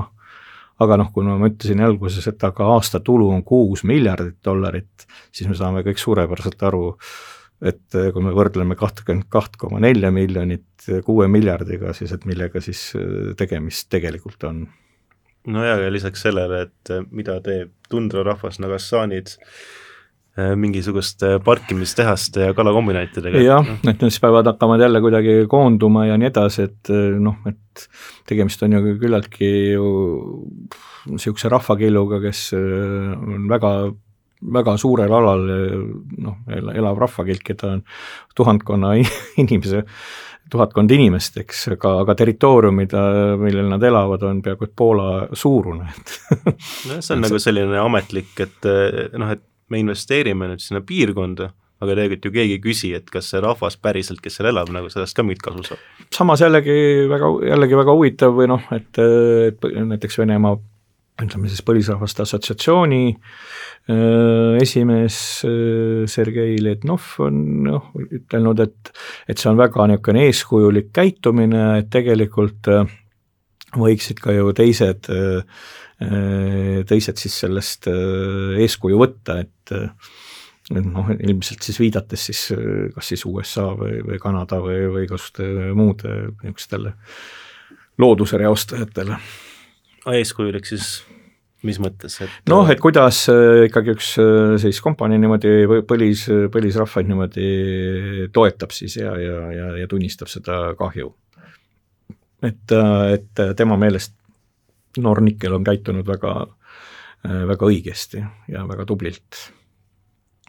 aga 0.82 0.98
noh, 1.00 1.12
kuna 1.14 1.36
ma 1.40 1.50
ütlesin 1.50 1.82
alguses, 1.84 2.26
et 2.30 2.42
aga 2.46 2.72
aastatulu 2.76 3.30
on 3.34 3.44
kuus 3.46 3.84
miljardit 3.88 4.38
dollarit, 4.44 5.06
siis 5.34 5.50
me 5.50 5.58
saame 5.58 5.84
kõik 5.86 6.00
suurepäraselt 6.02 6.62
aru, 6.68 6.84
et 7.62 7.98
kui 8.14 8.24
me 8.24 8.34
võrdleme 8.34 8.76
kahtekümmet 8.78 9.28
kaht 9.30 9.58
koma 9.60 9.82
nelja 9.82 10.10
miljonit 10.14 10.88
kuue 11.06 11.28
miljardiga, 11.30 11.92
siis 11.94 12.14
et 12.14 12.24
millega 12.26 12.62
siis 12.62 12.90
tegemist 13.38 13.90
tegelikult 13.92 14.48
on. 14.48 14.64
No 15.52 15.62
ja, 15.66 15.74
lisaks 15.90 16.22
sellele, 16.22 16.66
et 16.68 16.90
mida 17.10 17.40
teeb 17.42 17.72
tundrarahvas 17.90 18.60
Nagassanid 18.62 19.34
Äh, 20.32 20.54
mingisuguste 20.56 21.34
parkimistehaste 21.44 22.46
ja 22.46 22.52
kalakombinaatidega. 22.56 23.40
jah, 23.44 23.66
et 23.68 23.82
need 23.84 24.06
siis 24.06 24.22
peavad 24.22 24.46
hakkama 24.48 24.78
jälle 24.80 25.02
kuidagi 25.04 25.34
koonduma 25.44 26.06
ja 26.08 26.16
nii 26.16 26.30
edasi, 26.30 26.64
et 26.70 26.88
äh, 26.88 27.18
noh, 27.20 27.36
et 27.50 27.82
tegemist 28.30 28.64
on 28.64 28.72
ju 28.72 28.94
küllaltki 29.02 29.50
ju 29.74 29.90
niisuguse 31.10 31.52
rahvakilluga, 31.52 32.22
kes 32.24 32.46
äh, 32.56 33.12
on 33.12 33.44
väga 33.52 33.74
väga 34.56 34.78
suurel 34.80 35.12
alal 35.20 35.44
noh, 35.44 36.40
elav 36.48 37.04
rahvakild, 37.04 37.44
keda 37.44 37.74
on 37.76 37.84
tuhandkonna 38.32 38.96
inimese, 39.44 39.84
tuhatkond 40.48 40.96
inimest, 40.96 41.42
eks, 41.44 41.68
aga, 41.76 41.98
aga 42.06 42.16
territoorium, 42.24 42.80
mida, 42.80 43.04
millel 43.36 43.68
nad 43.76 43.84
elavad, 43.84 44.24
on 44.32 44.40
peaaegu 44.40 44.64
et 44.64 44.76
Poola 44.80 45.12
suurune, 45.36 45.92
et 45.92 46.18
nojah, 46.88 47.04
see 47.04 47.20
on 47.20 47.26
nagu 47.28 47.46
selline 47.50 47.84
ametlik, 47.84 48.32
et 48.48 48.72
noh, 49.12 49.36
et 49.36 49.50
me 49.72 49.82
investeerime 49.82 50.50
nüüd 50.52 50.62
sinna 50.62 50.82
piirkonda, 50.86 51.50
aga 51.82 51.96
tegelikult 51.98 52.28
ju 52.28 52.34
keegi 52.36 52.58
ei 52.58 52.62
küsi, 52.62 52.92
et 52.94 53.08
kas 53.10 53.30
see 53.32 53.40
rahvas 53.42 53.78
päriselt, 53.82 54.20
kes 54.22 54.38
seal 54.38 54.52
elab, 54.52 54.70
nagu 54.74 54.90
sellest 54.92 55.16
ka 55.18 55.24
mingit 55.26 55.42
kasu 55.44 55.64
saab. 55.72 55.86
samas 56.14 56.44
jällegi 56.44 56.76
väga, 57.10 57.32
jällegi 57.52 57.80
väga 57.80 57.96
huvitav 57.96 58.36
või 58.36 58.50
noh, 58.52 58.68
et, 58.76 59.00
näiteks 59.92 60.20
Venemaa 60.22 60.58
ütleme 61.22 61.50
siis 61.50 61.62
Põlisrahvaste 61.66 62.24
Assotsiatsiooni 62.24 63.02
äh, 63.12 64.56
esimees 64.62 65.18
äh, 65.46 66.06
Sergei 66.10 66.56
Letnov 66.62 67.18
on 67.22 67.42
noh, 67.66 67.90
ütelnud, 68.02 68.62
et 68.64 68.92
et 69.28 69.38
see 69.38 69.50
on 69.50 69.60
väga 69.60 69.86
niisugune 69.90 70.26
eeskujulik 70.28 70.90
käitumine, 70.94 71.66
et 71.82 71.90
tegelikult 71.92 72.70
äh, 72.72 72.86
võiksid 73.78 74.20
ka 74.20 74.34
ju 74.36 74.52
teised 74.56 75.08
äh, 75.12 75.46
Äh, 76.02 76.82
teised 76.88 77.20
siis 77.20 77.34
sellest 77.44 77.86
äh, 77.90 78.58
eeskuju 78.62 78.98
võtta, 79.02 79.42
et 79.44 79.74
et 80.72 80.86
noh, 80.86 81.08
ilmselt 81.12 81.64
siis 81.66 81.76
viidates 81.82 82.28
siis 82.30 82.40
kas 82.94 83.08
siis 83.10 83.24
USA 83.28 83.66
või, 83.76 83.98
või 84.06 84.18
Kanada 84.22 84.60
või, 84.62 84.86
või 84.88 85.02
igasuguste 85.04 85.72
muude 85.76 86.12
niisugustele 86.42 86.94
looduse 88.00 88.38
reostajatele. 88.40 89.18
eeskujulik 90.14 90.70
siis 90.70 91.02
mis 91.66 91.78
mõttes, 91.82 92.16
et 92.24 92.50
noh, 92.50 92.70
et 92.72 92.80
kuidas 92.82 93.24
äh, 93.30 93.66
ikkagi 93.68 93.94
üks 93.98 94.14
siis 94.64 94.80
kompanii 94.82 95.20
niimoodi 95.22 95.82
põlis, 95.86 96.24
põlisrahvaid 96.54 97.10
niimoodi 97.10 97.50
toetab 98.32 98.74
siis 98.74 98.96
ja, 99.02 99.12
ja, 99.18 99.42
ja, 99.54 99.68
ja 99.82 99.90
tunnistab 99.90 100.30
seda 100.32 100.72
kahju. 100.78 101.12
Et, 102.42 102.74
et 103.14 103.42
tema 103.56 103.78
meelest 103.80 104.16
Nornickel 105.00 105.54
on 105.56 105.64
käitunud 105.64 106.06
väga, 106.06 106.34
äh, 107.26 107.42
väga 107.48 107.68
õigesti 107.68 108.22
ja 108.52 108.66
väga 108.68 108.86
tublilt. 108.86 109.40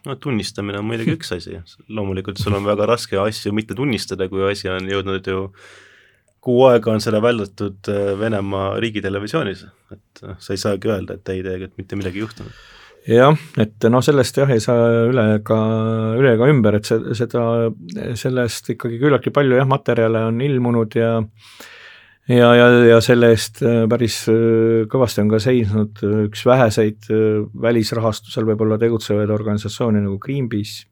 no 0.06 0.15
tunnistamine 0.15 0.79
on 0.79 0.86
muidugi 0.86 1.15
üks 1.17 1.32
asi, 1.36 1.58
loomulikult 1.88 2.41
sul 2.41 2.58
on 2.58 2.65
väga 2.65 2.88
raske 2.89 3.19
asju 3.19 3.53
mitte 3.56 3.75
tunnistada, 3.75 4.27
kui 4.29 4.43
asi 4.49 4.69
on 4.69 4.89
jõudnud 4.89 5.27
ju 5.27 5.47
kuu 6.43 6.65
aega 6.67 6.91
on 6.91 7.01
seda 7.01 7.21
väldatud 7.23 7.88
äh, 7.88 8.13
Venemaa 8.19 8.77
riigitelevisioonis, 8.84 9.65
et 9.95 10.23
sa 10.39 10.53
ei 10.53 10.60
saagi 10.60 10.91
öelda, 10.91 11.15
et 11.15 11.29
ei, 11.32 11.43
tegelikult 11.43 11.77
mitte 11.79 11.99
midagi 12.01 12.19
juhtunud. 12.19 12.63
jah, 13.08 13.39
et 13.60 13.88
noh, 13.91 14.03
sellest 14.03 14.41
jah, 14.41 14.51
ei 14.51 14.60
saa 14.63 15.08
üle 15.08 15.27
ka, 15.47 15.60
üle 16.19 16.36
ega 16.36 16.51
ümber, 16.51 16.82
et 16.82 16.91
seda, 16.91 17.45
sellest 18.19 18.75
ikkagi 18.75 18.99
küllaltki 18.99 19.32
palju 19.36 19.56
jah, 19.62 19.69
materjale 19.71 20.27
on 20.34 20.43
ilmunud 20.43 20.99
ja 20.99 21.15
ja, 22.31 22.53
ja, 22.55 22.67
ja 22.88 23.01
selle 23.03 23.33
eest 23.33 23.62
äh, 23.65 23.83
päris 23.91 24.21
äh, 24.31 24.86
kõvasti 24.91 25.23
on 25.23 25.33
ka 25.33 25.41
seisnud 25.43 26.03
üks 26.27 26.45
väheseid 26.47 27.09
välisrahastusel 27.67 28.47
võib-olla 28.47 28.79
tegutsevaid 28.81 29.33
organisatsioone 29.33 30.03
nagu 30.03 30.19
Greenpeace. 30.23 30.88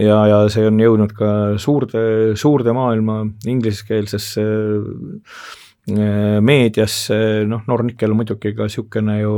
Ja, 0.00 0.22
ja 0.24 0.38
see 0.48 0.64
on 0.64 0.78
jõudnud 0.80 1.10
ka 1.12 1.30
suurde, 1.60 2.32
suurde 2.40 2.72
maailma 2.72 3.18
ingliskeelsesse 3.44 4.44
äh, 4.44 6.38
meediasse, 6.40 7.16
noh, 7.48 7.66
Nornickel 7.68 8.14
muidugi 8.16 8.54
ka 8.56 8.68
niisugune 8.68 9.18
ju 9.20 9.34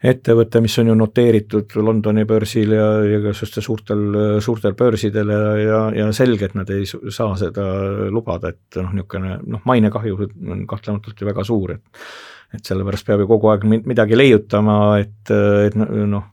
ettevõte, 0.00 0.62
mis 0.64 0.78
on 0.80 0.88
ju 0.88 0.96
noteeritud 0.96 1.74
Londoni 1.84 2.24
börsil 2.28 2.72
ja, 2.72 2.88
ja 3.04 3.20
ka 3.20 3.34
niisugustel 3.34 3.64
suurtel, 3.64 4.04
suurtel 4.40 4.74
börsidel 4.78 5.32
ja, 5.34 5.40
ja, 5.60 5.80
ja 5.98 6.08
selge, 6.16 6.48
et 6.48 6.56
nad 6.56 6.70
ei 6.72 6.88
saa 6.88 7.34
seda 7.40 7.66
lubada, 8.08 8.54
et 8.54 8.80
noh, 8.80 8.94
niisugune 8.96 9.36
noh, 9.44 9.64
mainekahju 9.68 10.28
on 10.48 10.66
kahtlematult 10.70 11.20
ju 11.20 11.28
väga 11.28 11.46
suur, 11.46 11.76
et 11.76 12.04
et 12.50 12.66
sellepärast 12.66 13.06
peab 13.06 13.20
ju 13.22 13.28
kogu 13.30 13.46
aeg 13.52 13.64
midagi 13.86 14.16
leiutama, 14.16 14.76
et, 14.98 15.30
et 15.30 15.76
noh, 15.78 16.24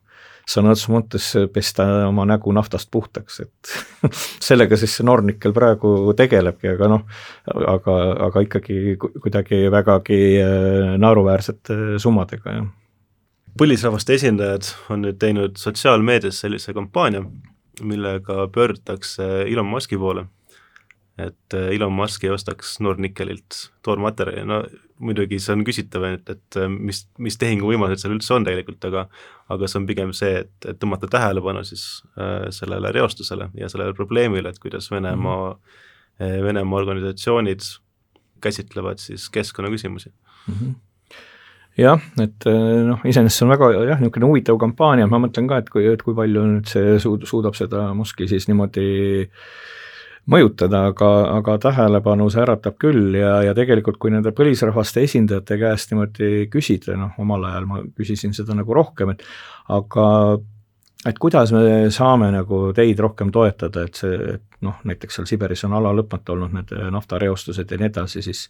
sõna 0.47 0.71
otseses 0.73 0.91
mõttes 0.93 1.27
pesta 1.53 1.85
oma 2.07 2.25
nägu 2.27 2.53
naftast 2.55 2.89
puhtaks, 2.93 3.41
et 3.43 3.71
sellega 4.47 4.79
siis 4.79 4.95
see 4.97 5.05
Nornickel 5.07 5.53
praegu 5.55 6.15
tegelebki, 6.17 6.71
aga 6.73 6.91
noh, 6.95 7.05
aga, 7.75 7.97
aga 8.29 8.43
ikkagi 8.47 8.97
kuidagi 8.97 9.65
vägagi 9.73 10.21
äh, 10.41 10.97
naeruväärsete 11.01 11.97
summadega, 12.01 12.57
jah. 12.59 12.67
Põlisrahvaste 13.57 14.17
esindajad 14.17 14.71
on 14.93 15.05
nüüd 15.05 15.19
teinud 15.21 15.57
sotsiaalmeedias 15.57 16.41
sellise 16.43 16.73
kampaania, 16.73 17.23
millega 17.81 18.47
pöördutakse 18.53 19.27
Elon 19.45 19.69
Musk'i 19.69 19.97
poole 19.97 20.27
et 21.17 21.53
äh, 21.53 21.71
Elon 21.73 21.93
Musk 21.93 22.23
ei 22.23 22.29
ostaks 22.29 22.77
Nornickelilt 22.83 23.57
toormaterjali, 23.85 24.45
no 24.45 24.61
muidugi 25.01 25.39
see 25.41 25.55
on 25.55 25.63
küsitav, 25.65 26.05
et, 26.11 26.29
et 26.29 26.59
äh, 26.61 26.69
mis, 26.69 27.03
mis 27.23 27.39
tehinguvõimalused 27.41 28.03
seal 28.03 28.13
üldse 28.13 28.35
on 28.37 28.45
tegelikult, 28.45 28.85
aga 28.89 29.07
aga 29.53 29.69
see 29.69 29.79
on 29.81 29.87
pigem 29.89 30.13
see, 30.17 30.43
et, 30.43 30.53
et 30.69 30.77
tõmmata 30.81 31.09
tähelepanu 31.11 31.63
siis 31.65 31.87
äh, 32.21 32.49
sellele 32.53 32.93
reostusele 32.93 33.49
ja 33.57 33.69
sellele 33.73 33.97
probleemile, 33.97 34.53
et 34.53 34.61
kuidas 34.61 34.91
Venemaa 34.93 35.53
mm, 35.53 35.59
-hmm. 36.19 36.43
Venemaa 36.43 36.79
organisatsioonid 36.79 37.65
käsitlevad 38.41 38.97
siis 39.01 39.29
keskkonnaküsimusi 39.29 40.09
mm. 40.09 40.53
-hmm 40.53 40.75
jah, 41.77 42.01
et 42.23 42.47
noh, 42.47 43.01
iseenesest 43.05 43.41
see 43.41 43.47
on 43.47 43.53
väga 43.53 43.71
jah, 43.75 44.01
niisugune 44.01 44.31
huvitav 44.31 44.59
kampaania, 44.61 45.07
ma 45.09 45.21
mõtlen 45.21 45.49
ka, 45.49 45.61
et 45.61 45.71
kui, 45.73 45.85
et 45.91 46.03
kui 46.03 46.17
palju 46.17 46.45
nüüd 46.51 46.69
see 46.71 46.97
suud-, 47.03 47.27
suudab 47.29 47.57
seda 47.57 47.89
Musk'i 47.97 48.29
siis 48.29 48.49
niimoodi 48.49 48.87
äh, 49.23 49.47
mõjutada, 50.31 50.87
aga, 50.91 51.09
aga 51.37 51.55
tähelepanu 51.63 52.27
see 52.31 52.43
äratab 52.43 52.75
küll 52.81 53.15
ja, 53.15 53.37
ja 53.47 53.55
tegelikult 53.57 53.99
kui 54.01 54.11
nende 54.11 54.33
põlisrahvaste 54.35 55.03
esindajate 55.07 55.57
käest 55.61 55.93
niimoodi 55.93 56.47
küsida, 56.51 56.97
noh, 56.99 57.15
omal 57.23 57.47
ajal 57.47 57.67
ma 57.69 57.81
küsisin 57.97 58.35
seda 58.35 58.55
nagu 58.57 58.75
rohkem, 58.75 59.15
et 59.15 59.23
aga 59.73 60.07
et 61.07 61.19
kuidas 61.21 61.53
me 61.55 61.87
saame 61.93 62.31
nagu 62.33 62.61
teid 62.75 62.99
rohkem 62.99 63.31
toetada, 63.31 63.85
et 63.87 63.99
see, 63.99 64.35
noh, 64.67 64.81
näiteks 64.87 65.19
seal 65.19 65.29
Siberis 65.29 65.63
on 65.67 65.77
ala 65.77 65.93
lõpmata 65.95 66.35
olnud 66.35 66.57
need 66.57 66.73
naftareostused 66.91 67.71
ja 67.71 67.79
nii 67.79 67.91
edasi, 67.91 68.25
siis 68.25 68.47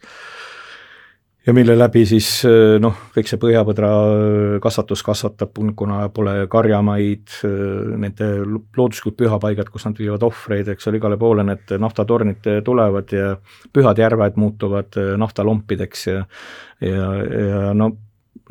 ja 1.47 1.53
mille 1.53 1.77
läbi 1.77 2.03
siis 2.07 2.27
eh, 2.47 2.75
noh, 2.83 2.95
kõik 3.15 3.29
see 3.29 3.39
põhjapõdra 3.39 3.89
kasvatus 4.63 5.03
kasvatab, 5.05 5.55
kuna 5.79 6.01
pole 6.13 6.35
karjamaid, 6.51 7.37
eh, 7.47 7.93
nende 8.03 8.31
looduslikud 8.45 9.15
pühapaigad, 9.21 9.71
kus 9.71 9.87
nad 9.87 9.99
viivad 9.99 10.25
ohvreid, 10.27 10.67
eks 10.73 10.89
ole, 10.89 10.99
igale 10.99 11.19
poole 11.21 11.45
need 11.47 11.77
naftatornid 11.79 12.51
tulevad 12.67 13.15
ja 13.15 13.31
pühad 13.73 14.03
järved 14.03 14.41
muutuvad 14.41 14.99
eh, 14.99 15.15
naftalompideks 15.19 16.07
ja 16.11 16.19
ja, 16.83 17.07
ja 17.23 17.71
no 17.73 17.89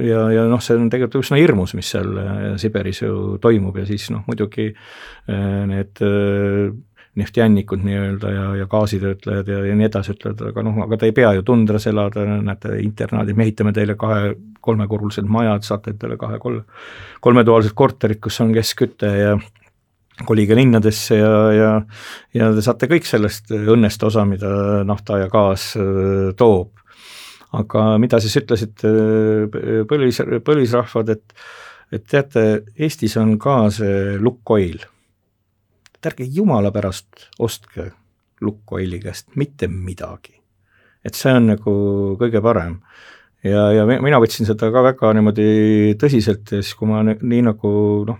ja, 0.02 0.24
ja 0.32 0.48
noh, 0.50 0.60
see 0.64 0.74
on 0.80 0.88
tegelikult 0.90 1.22
üsna 1.22 1.38
hirmus, 1.38 1.76
mis 1.78 1.92
seal 1.92 2.16
Siberis 2.58 3.04
ju 3.04 3.36
toimub 3.40 3.76
ja 3.78 3.84
siis 3.86 4.08
noh, 4.10 4.24
muidugi 4.26 4.72
need 5.28 6.02
neftjännikud 7.16 7.84
nii-öelda 7.84 8.30
ja, 8.32 8.46
ja 8.60 8.66
gaasitöötlejad 8.70 9.48
ja, 9.48 9.60
ja 9.70 9.76
nii 9.76 9.88
edasi 9.88 10.12
ütlevad, 10.12 10.42
aga 10.50 10.64
noh, 10.66 10.80
aga 10.84 10.98
te 11.00 11.08
ei 11.08 11.14
pea 11.16 11.32
ju 11.38 11.44
tundras 11.46 11.86
elada, 11.88 12.24
näete, 12.44 12.76
internaadid, 12.84 13.36
me 13.38 13.46
ehitame 13.46 13.72
teile 13.76 13.96
kahe, 14.00 14.34
kolmekorrulised 14.66 15.28
majad, 15.30 15.64
saate 15.64 15.94
endale 15.94 16.18
kahe, 16.20 16.38
kolme, 16.42 16.64
kolmetoalised 17.24 17.76
korterid, 17.78 18.20
kus 18.22 18.40
on 18.44 18.52
keskküte 18.56 19.12
ja 19.16 19.36
kolige 20.24 20.56
linnadesse 20.56 21.18
ja, 21.18 21.32
ja 21.52 21.70
ja 22.36 22.48
te 22.54 22.64
saate 22.64 22.88
kõik 22.90 23.08
sellest 23.08 23.52
õnnest 23.52 24.02
osa, 24.08 24.24
mida 24.28 24.82
nafta 24.88 25.20
ja 25.20 25.28
gaas 25.32 25.74
äh, 25.80 26.32
toob. 26.36 26.72
aga 27.56 27.84
mida 28.02 28.20
siis 28.20 28.36
ütlesid 28.40 28.84
äh, 28.84 29.84
põlis, 29.88 30.20
põlisrahvad, 30.44 31.16
et 31.16 31.48
et 31.94 32.02
teate, 32.02 32.64
Eestis 32.76 33.14
on 33.16 33.36
ka 33.38 33.68
see 33.70 34.16
Lukoil 34.18 34.80
et 36.06 36.12
ärge 36.12 36.26
jumala 36.30 36.70
pärast 36.70 37.30
ostke 37.38 37.90
Lukoili 38.40 39.00
käest 39.00 39.34
mitte 39.36 39.66
midagi. 39.68 40.34
et 41.04 41.14
see 41.14 41.32
on 41.32 41.46
nagu 41.46 41.72
kõige 42.18 42.42
parem. 42.42 42.80
ja, 43.44 43.70
ja 43.72 43.86
mina 43.86 44.18
võtsin 44.20 44.46
seda 44.46 44.70
ka 44.72 44.82
väga 44.82 45.12
niimoodi 45.14 45.94
tõsiselt 45.98 46.50
ja 46.52 46.62
siis, 46.62 46.74
kui 46.74 46.88
ma 46.88 47.02
nii 47.04 47.42
nagu 47.46 47.70
noh, 48.06 48.18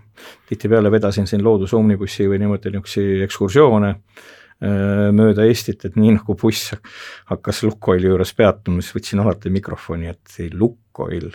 tihtipeale 0.49 0.91
vedasin 0.91 1.27
siin 1.27 1.45
loodusomnibussi 1.45 2.29
või 2.29 2.41
niimoodi 2.43 2.71
niisuguseid 2.71 3.27
ekskursioone 3.27 3.95
mööda 4.61 5.45
Eestit, 5.45 5.85
et 5.85 5.97
nii 6.01 6.15
nagu 6.15 6.35
buss 6.41 6.71
hakkas 7.29 7.63
Lukoili 7.67 8.09
juures 8.09 8.33
peatuma, 8.37 8.81
siis 8.81 8.97
võtsin 8.97 9.21
alati 9.21 9.53
mikrofoni, 9.53 10.09
et 10.09 10.39
Lukoil 10.57 11.29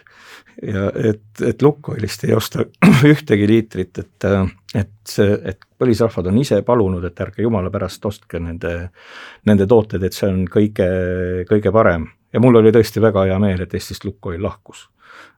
ja 0.62 0.88
et, 0.96 1.42
et 1.46 1.62
Lukoilist 1.62 2.26
ei 2.26 2.34
osta 2.36 2.66
ühtegi 3.14 3.48
liitrit, 3.50 4.02
et, 4.02 4.28
et 4.78 4.94
see, 5.08 5.36
et 5.52 5.62
põlisrahvad 5.80 6.32
on 6.32 6.40
ise 6.42 6.62
palunud, 6.66 7.04
et 7.08 7.22
ärge 7.24 7.46
jumala 7.46 7.72
pärast 7.74 8.06
ostke 8.10 8.42
nende, 8.42 8.74
nende 9.50 9.68
tooteid, 9.70 10.06
et 10.06 10.18
see 10.18 10.30
on 10.30 10.44
kõige, 10.52 10.88
kõige 11.50 11.74
parem. 11.74 12.10
ja 12.34 12.40
mul 12.40 12.62
oli 12.62 12.74
tõesti 12.74 13.04
väga 13.04 13.28
hea 13.30 13.40
meel, 13.40 13.62
et 13.62 13.74
Eestist 13.78 14.06
Lukoil 14.06 14.42
lahkus. 14.44 14.88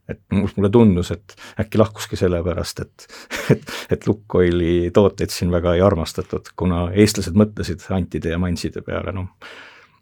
Et 0.10 0.20
mulle 0.32 0.70
tundus, 0.72 1.12
et 1.16 1.36
äkki 1.60 1.80
lahkuski 1.80 2.20
sellepärast, 2.20 2.84
et, 2.84 3.08
et, 3.56 3.74
et 3.96 4.08
Lukoili 4.08 4.92
tooteid 4.94 5.32
siin 5.34 5.52
väga 5.54 5.78
ei 5.78 5.84
armastatud, 5.86 6.54
kuna 6.60 6.86
eestlased 6.92 7.38
mõtlesid 7.40 7.86
antide 7.96 8.34
ja 8.34 8.42
manside 8.42 8.84
peale, 8.86 9.16
noh, 9.16 9.32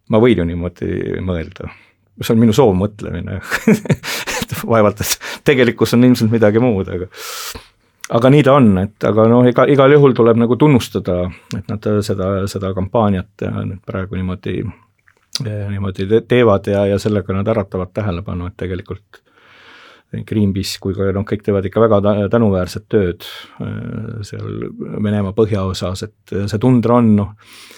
ma 0.10 0.22
võin 0.22 0.42
ju 0.42 0.48
niimoodi 0.48 1.22
mõelda. 1.26 1.70
See 2.22 2.36
on 2.36 2.42
minu 2.42 2.54
soovmõtlemine 2.54 3.40
vaevalt, 4.74 5.02
et 5.02 5.44
tegelikkus 5.48 5.96
on 5.96 6.06
ilmselt 6.06 6.34
midagi 6.34 6.62
muud, 6.62 6.90
aga 6.92 7.08
aga 8.12 8.30
nii 8.34 8.44
ta 8.44 8.58
on, 8.60 8.70
et 8.82 9.08
aga 9.08 9.26
noh, 9.32 9.46
ega 9.48 9.66
igal 9.72 9.96
juhul 9.96 10.14
tuleb 10.18 10.40
nagu 10.42 10.58
tunnustada, 10.60 11.24
et 11.58 11.70
nad 11.72 11.90
seda, 12.06 12.34
seda 12.52 12.74
kampaaniat 12.76 13.46
nüüd 13.48 13.80
praegu 13.88 14.20
niimoodi, 14.20 14.58
niimoodi 15.46 16.08
teevad 16.28 16.68
ja, 16.68 16.84
ja 16.92 17.00
sellega 17.00 17.38
nad 17.38 17.48
äratavad 17.54 17.94
tähelepanu, 17.96 18.52
et 18.52 18.58
tegelikult 18.60 19.22
Greenpeace 20.12 20.80
kui 20.84 20.96
ka 20.98 21.12
noh, 21.16 21.26
kõik 21.28 21.46
teevad 21.46 21.68
ikka 21.68 21.84
väga 21.86 22.00
tänuväärset 22.34 22.88
tööd 22.92 23.28
äh, 23.64 24.24
seal 24.28 24.66
Venemaa 24.76 25.36
põhjaosas, 25.38 26.04
et 26.08 26.36
see 26.52 26.62
tundra 26.62 26.98
on 27.00 27.14
noh, 27.16 27.36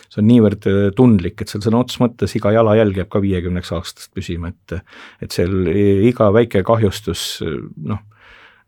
see 0.07 0.23
on 0.23 0.29
niivõrd 0.29 0.69
tundlik, 0.97 1.41
et 1.41 1.51
seal 1.51 1.61
sõna 1.65 1.83
otseses 1.83 2.01
mõttes 2.01 2.33
iga 2.37 2.53
jalajälg 2.55 3.03
jääb 3.03 3.11
ka 3.13 3.21
viiekümneks 3.23 3.73
aastast 3.77 4.13
püsima, 4.15 4.53
et 4.53 4.79
et 5.25 5.35
seal 5.35 5.69
iga 6.09 6.31
väike 6.33 6.65
kahjustus 6.65 7.41
noh, 7.43 8.01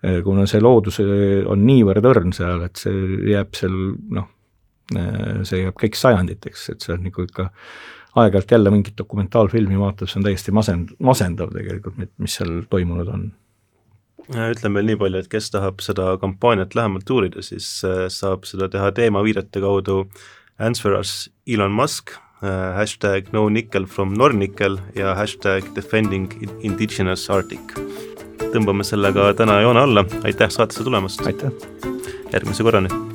Äh, 0.06 0.22
kuna 0.24 0.46
see 0.50 0.62
loodus 0.62 1.00
äh, 1.02 1.42
on 1.50 1.64
niivõrd 1.66 2.06
õrn 2.06 2.34
seal, 2.36 2.66
et 2.68 2.78
see 2.78 3.30
jääb 3.32 3.56
seal 3.58 3.76
noh, 4.14 4.28
äh, 4.94 5.42
see 5.48 5.64
jääb 5.64 5.78
kõik 5.82 5.98
sajanditeks, 5.98 6.68
et 6.74 6.86
see 6.86 6.94
on 6.94 7.06
nagu 7.08 7.26
ikka 7.26 7.48
aeg-ajalt 8.20 8.54
jälle 8.56 8.74
mingit 8.74 8.98
dokumentaalfilmi 9.00 9.80
vaatab, 9.80 10.12
see 10.12 10.20
on 10.20 10.28
täiesti 10.28 10.54
masend-, 10.56 10.94
masendav 11.04 11.54
tegelikult, 11.56 11.98
mis 12.22 12.38
seal 12.38 12.62
toimunud 12.72 13.10
on. 13.12 13.26
Ütlen 14.30 14.78
veel 14.78 14.90
nii 14.90 15.00
palju, 15.02 15.22
et 15.22 15.32
kes 15.32 15.52
tahab 15.54 15.84
seda 15.86 16.16
kampaaniat 16.22 16.76
lähemalt 16.78 17.10
uurida, 17.12 17.44
siis 17.46 17.68
saab 18.14 18.48
seda 18.50 18.70
teha 18.72 18.92
teemaviidete 18.96 19.64
kaudu 19.64 20.06
Answer 20.60 20.96
us 20.98 21.30
Elon 21.48 21.76
Musk, 21.76 22.16
hashtag 22.42 23.32
no 23.34 23.48
nickel 23.50 23.86
from 23.86 24.14
Nornickel 24.18 24.80
ja 24.96 25.16
hashtag 25.18 25.68
defending 25.76 26.32
indigenous 26.64 27.30
Arctic 27.30 27.76
tõmbame 28.56 28.86
sellega 28.88 29.34
täna 29.36 29.60
joone 29.64 29.84
alla, 29.84 30.06
aitäh 30.24 30.52
saatesse 30.52 30.86
tulemast! 30.88 31.26
aitäh! 31.28 31.52
järgmise 32.32 32.64
korrani. 32.64 33.15